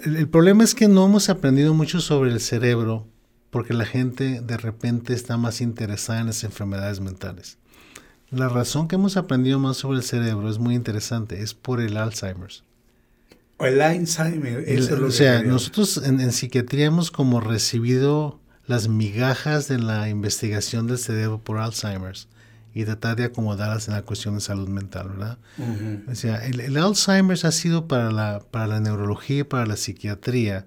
el, 0.05 0.29
problema 0.29 0.65
es 0.65 0.75
que 0.75 0.89
no 0.89 1.07
hemos 1.07 1.29
aprendido 1.29 1.75
mucho 1.75 2.01
sobre 2.01 2.31
el 2.31 2.41
cerebro 2.41 3.07
porque 3.51 3.73
la 3.73 3.87
gente 3.87 4.41
de 4.41 4.57
repente 4.57 5.15
está 5.15 5.37
más 5.37 5.61
interesada 5.61 6.21
en 6.21 6.27
las 6.27 6.45
enfermedades 6.45 7.01
mentales. 7.01 7.59
La 8.35 8.49
razón 8.49 8.89
que 8.89 8.97
hemos 8.97 9.17
aprendido 9.17 9.59
más 9.59 9.77
sobre 9.77 9.99
el 9.99 10.05
cerebro 10.05 10.51
es 10.51 10.59
muy 10.59 10.75
interesante, 10.75 11.43
es 11.43 11.55
por 11.55 11.81
el 11.81 11.97
Alzheimer's. 11.97 12.65
El 13.61 13.81
Alzheimer. 13.81 14.65
o 15.05 15.11
sea, 15.11 15.43
nosotros 15.43 16.01
en, 16.05 16.33
psiquiatría 16.33 16.87
hemos 16.87 17.11
como 17.11 17.41
recibido 17.41 18.41
las 18.67 18.89
migajas 18.89 19.69
de 19.69 19.79
la 19.79 20.09
investigación 20.09 20.87
del 20.87 20.99
cerebro 20.99 21.39
por 21.39 21.59
Alzheimer's 21.59 22.29
y 22.75 22.85
tratar 22.85 23.15
de 23.17 23.25
acomodarlas 23.25 23.87
en 23.87 23.95
la 23.95 24.03
cuestión 24.03 24.35
de 24.35 24.41
salud 24.41 24.69
mental, 24.69 25.11
¿verdad? 25.11 25.39
O 26.11 26.15
sea, 26.17 26.45
el, 26.45 26.59
el, 26.59 26.77
Alzheimer 26.77 27.39
ha 27.47 27.53
sido 27.53 27.87
para 27.87 28.11
la, 28.11 28.41
para 28.51 28.67
la 28.67 28.81
neurología 28.81 29.41
y 29.41 29.45
para 29.45 29.65
la 29.65 29.77
psiquiatría, 29.77 30.67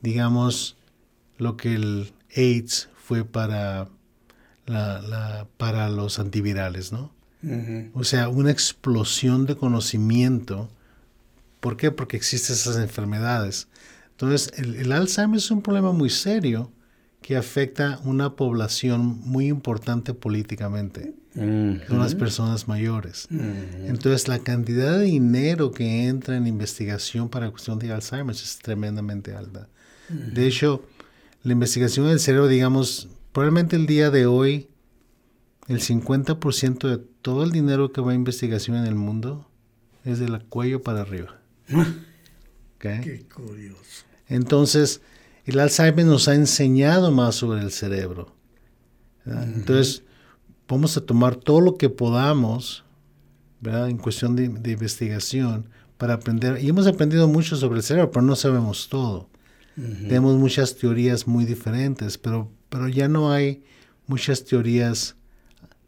digamos, 0.00 0.76
lo 1.36 1.56
que 1.56 1.74
el 1.76 2.12
AIDS 2.36 2.88
fue 2.96 3.24
para, 3.24 3.88
la, 4.68 5.00
la, 5.00 5.46
para 5.56 5.88
los 5.88 6.18
antivirales, 6.18 6.92
¿no? 6.92 7.12
O 7.94 8.02
sea, 8.02 8.28
una 8.28 8.50
explosión 8.50 9.46
de 9.46 9.56
conocimiento. 9.56 10.68
¿Por 11.60 11.76
qué? 11.76 11.90
Porque 11.90 12.16
existen 12.16 12.54
esas 12.54 12.76
enfermedades. 12.76 13.68
Entonces, 14.10 14.52
el, 14.56 14.74
el 14.74 14.90
Alzheimer 14.92 15.38
es 15.38 15.50
un 15.50 15.62
problema 15.62 15.92
muy 15.92 16.10
serio 16.10 16.72
que 17.22 17.36
afecta 17.36 18.00
una 18.04 18.34
población 18.36 19.20
muy 19.24 19.46
importante 19.46 20.14
políticamente. 20.14 21.14
Son 21.34 22.00
las 22.00 22.16
personas 22.16 22.66
mayores. 22.66 23.28
Entonces, 23.30 24.26
la 24.26 24.40
cantidad 24.40 24.98
de 24.98 25.04
dinero 25.04 25.70
que 25.70 26.08
entra 26.08 26.36
en 26.36 26.48
investigación 26.48 27.28
para 27.28 27.46
la 27.46 27.52
cuestión 27.52 27.78
de 27.78 27.92
Alzheimer 27.92 28.34
es 28.34 28.58
tremendamente 28.58 29.34
alta. 29.34 29.68
De 30.08 30.48
hecho, 30.48 30.82
la 31.44 31.52
investigación 31.52 32.08
del 32.08 32.18
cerebro, 32.18 32.48
digamos, 32.48 33.08
probablemente 33.32 33.76
el 33.76 33.86
día 33.86 34.10
de 34.10 34.26
hoy, 34.26 34.68
el 35.68 35.80
50% 35.80 36.88
de 36.88 36.98
todo 37.22 37.44
el 37.44 37.52
dinero 37.52 37.92
que 37.92 38.00
va 38.00 38.12
a 38.12 38.14
investigación 38.14 38.76
en 38.76 38.86
el 38.86 38.94
mundo 38.94 39.48
es 40.04 40.18
del 40.18 40.42
cuello 40.44 40.82
para 40.82 41.02
arriba. 41.02 41.40
¿Okay? 42.76 43.00
Qué 43.00 43.26
curioso. 43.28 44.04
Entonces, 44.28 45.00
el 45.44 45.58
Alzheimer 45.58 46.06
nos 46.06 46.28
ha 46.28 46.34
enseñado 46.34 47.10
más 47.10 47.34
sobre 47.34 47.60
el 47.60 47.72
cerebro. 47.72 48.34
Entonces, 49.24 50.04
vamos 50.66 50.96
a 50.96 51.02
tomar 51.02 51.36
todo 51.36 51.60
lo 51.60 51.76
que 51.76 51.90
podamos, 51.90 52.84
¿verdad? 53.60 53.88
En 53.90 53.98
cuestión 53.98 54.36
de, 54.36 54.48
de, 54.48 54.72
investigación, 54.72 55.68
para 55.98 56.14
aprender. 56.14 56.62
Y 56.62 56.68
hemos 56.68 56.86
aprendido 56.86 57.28
mucho 57.28 57.56
sobre 57.56 57.78
el 57.78 57.82
cerebro, 57.82 58.10
pero 58.10 58.24
no 58.24 58.36
sabemos 58.36 58.88
todo. 58.88 59.28
Tenemos 59.76 60.36
muchas 60.36 60.76
teorías 60.76 61.28
muy 61.28 61.44
diferentes, 61.44 62.18
pero, 62.18 62.50
pero 62.68 62.88
ya 62.88 63.08
no 63.08 63.32
hay 63.32 63.62
muchas 64.06 64.44
teorías 64.44 65.16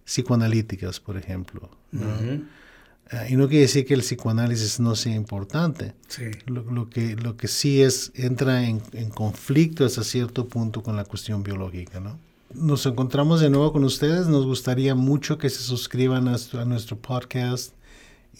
psicoanalíticas, 0.05 1.01
por 1.01 1.17
ejemplo. 1.17 1.71
¿no? 1.93 2.07
Uh, 2.07 2.45
y 3.29 3.37
no 3.37 3.49
quiere 3.49 3.63
decir 3.63 3.87
que 3.87 3.95
el 3.95 4.01
psicoanálisis 4.01 4.79
no 4.79 4.95
sea 4.95 5.15
importante. 5.15 5.95
Sí. 6.09 6.31
Lo, 6.47 6.63
lo, 6.63 6.89
que, 6.89 7.17
lo 7.17 7.37
que 7.37 7.49
sí 7.49 7.83
es, 7.83 8.13
entra 8.15 8.65
en, 8.65 8.83
en, 8.93 9.11
conflicto 9.11 9.85
hasta 9.85 10.05
cierto 10.05 10.47
punto 10.47 10.83
con 10.83 10.97
la 10.97 11.05
cuestión 11.05 11.43
biológica, 11.43 11.99
¿no? 11.99 12.19
Nos 12.55 12.87
encontramos 12.87 13.41
de 13.41 13.51
nuevo 13.51 13.73
con 13.73 13.85
ustedes. 13.85 14.27
Nos 14.27 14.47
gustaría 14.47 14.95
mucho 14.95 15.39
que 15.39 15.51
se 15.51 15.63
suscriban 15.63 16.29
a, 16.29 16.37
a 16.37 16.65
nuestro 16.65 16.99
podcast 16.99 17.75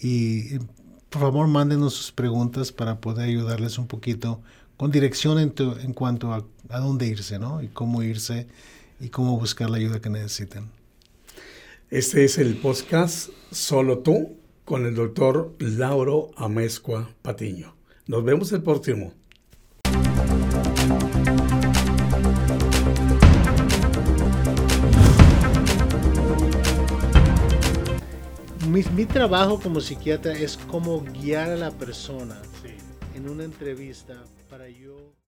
y 0.01 0.59
por 1.09 1.21
favor 1.21 1.47
mándenos 1.47 1.93
sus 1.93 2.11
preguntas 2.11 2.71
para 2.71 2.99
poder 2.99 3.27
ayudarles 3.27 3.77
un 3.77 3.87
poquito 3.87 4.41
con 4.81 4.89
dirección 4.89 5.37
en, 5.37 5.51
tu, 5.51 5.73
en 5.73 5.93
cuanto 5.93 6.33
a, 6.33 6.43
a 6.69 6.79
dónde 6.79 7.05
irse, 7.05 7.37
¿no? 7.37 7.61
Y 7.61 7.67
cómo 7.67 8.01
irse 8.01 8.47
y 8.99 9.09
cómo 9.09 9.37
buscar 9.37 9.69
la 9.69 9.77
ayuda 9.77 10.01
que 10.01 10.09
necesiten. 10.09 10.71
Este 11.91 12.25
es 12.25 12.39
el 12.39 12.57
podcast 12.57 13.29
Solo 13.51 13.99
tú 13.99 14.37
con 14.65 14.87
el 14.87 14.95
doctor 14.95 15.53
Lauro 15.59 16.31
Amezcua 16.35 17.11
Patiño. 17.21 17.75
Nos 18.07 18.23
vemos 18.23 18.51
el 18.53 18.63
próximo. 18.63 19.13
Mi, 28.67 28.81
mi, 28.95 29.05
trabajo 29.05 29.59
como 29.59 29.79
psiquiatra 29.79 30.33
es 30.33 30.57
como 30.57 31.01
guiar 31.01 31.51
a 31.51 31.55
la 31.55 31.69
persona 31.69 32.41
sí. 32.63 32.73
en 33.13 33.29
una 33.29 33.43
entrevista 33.43 34.23
para 34.51 34.67
yo 34.67 35.15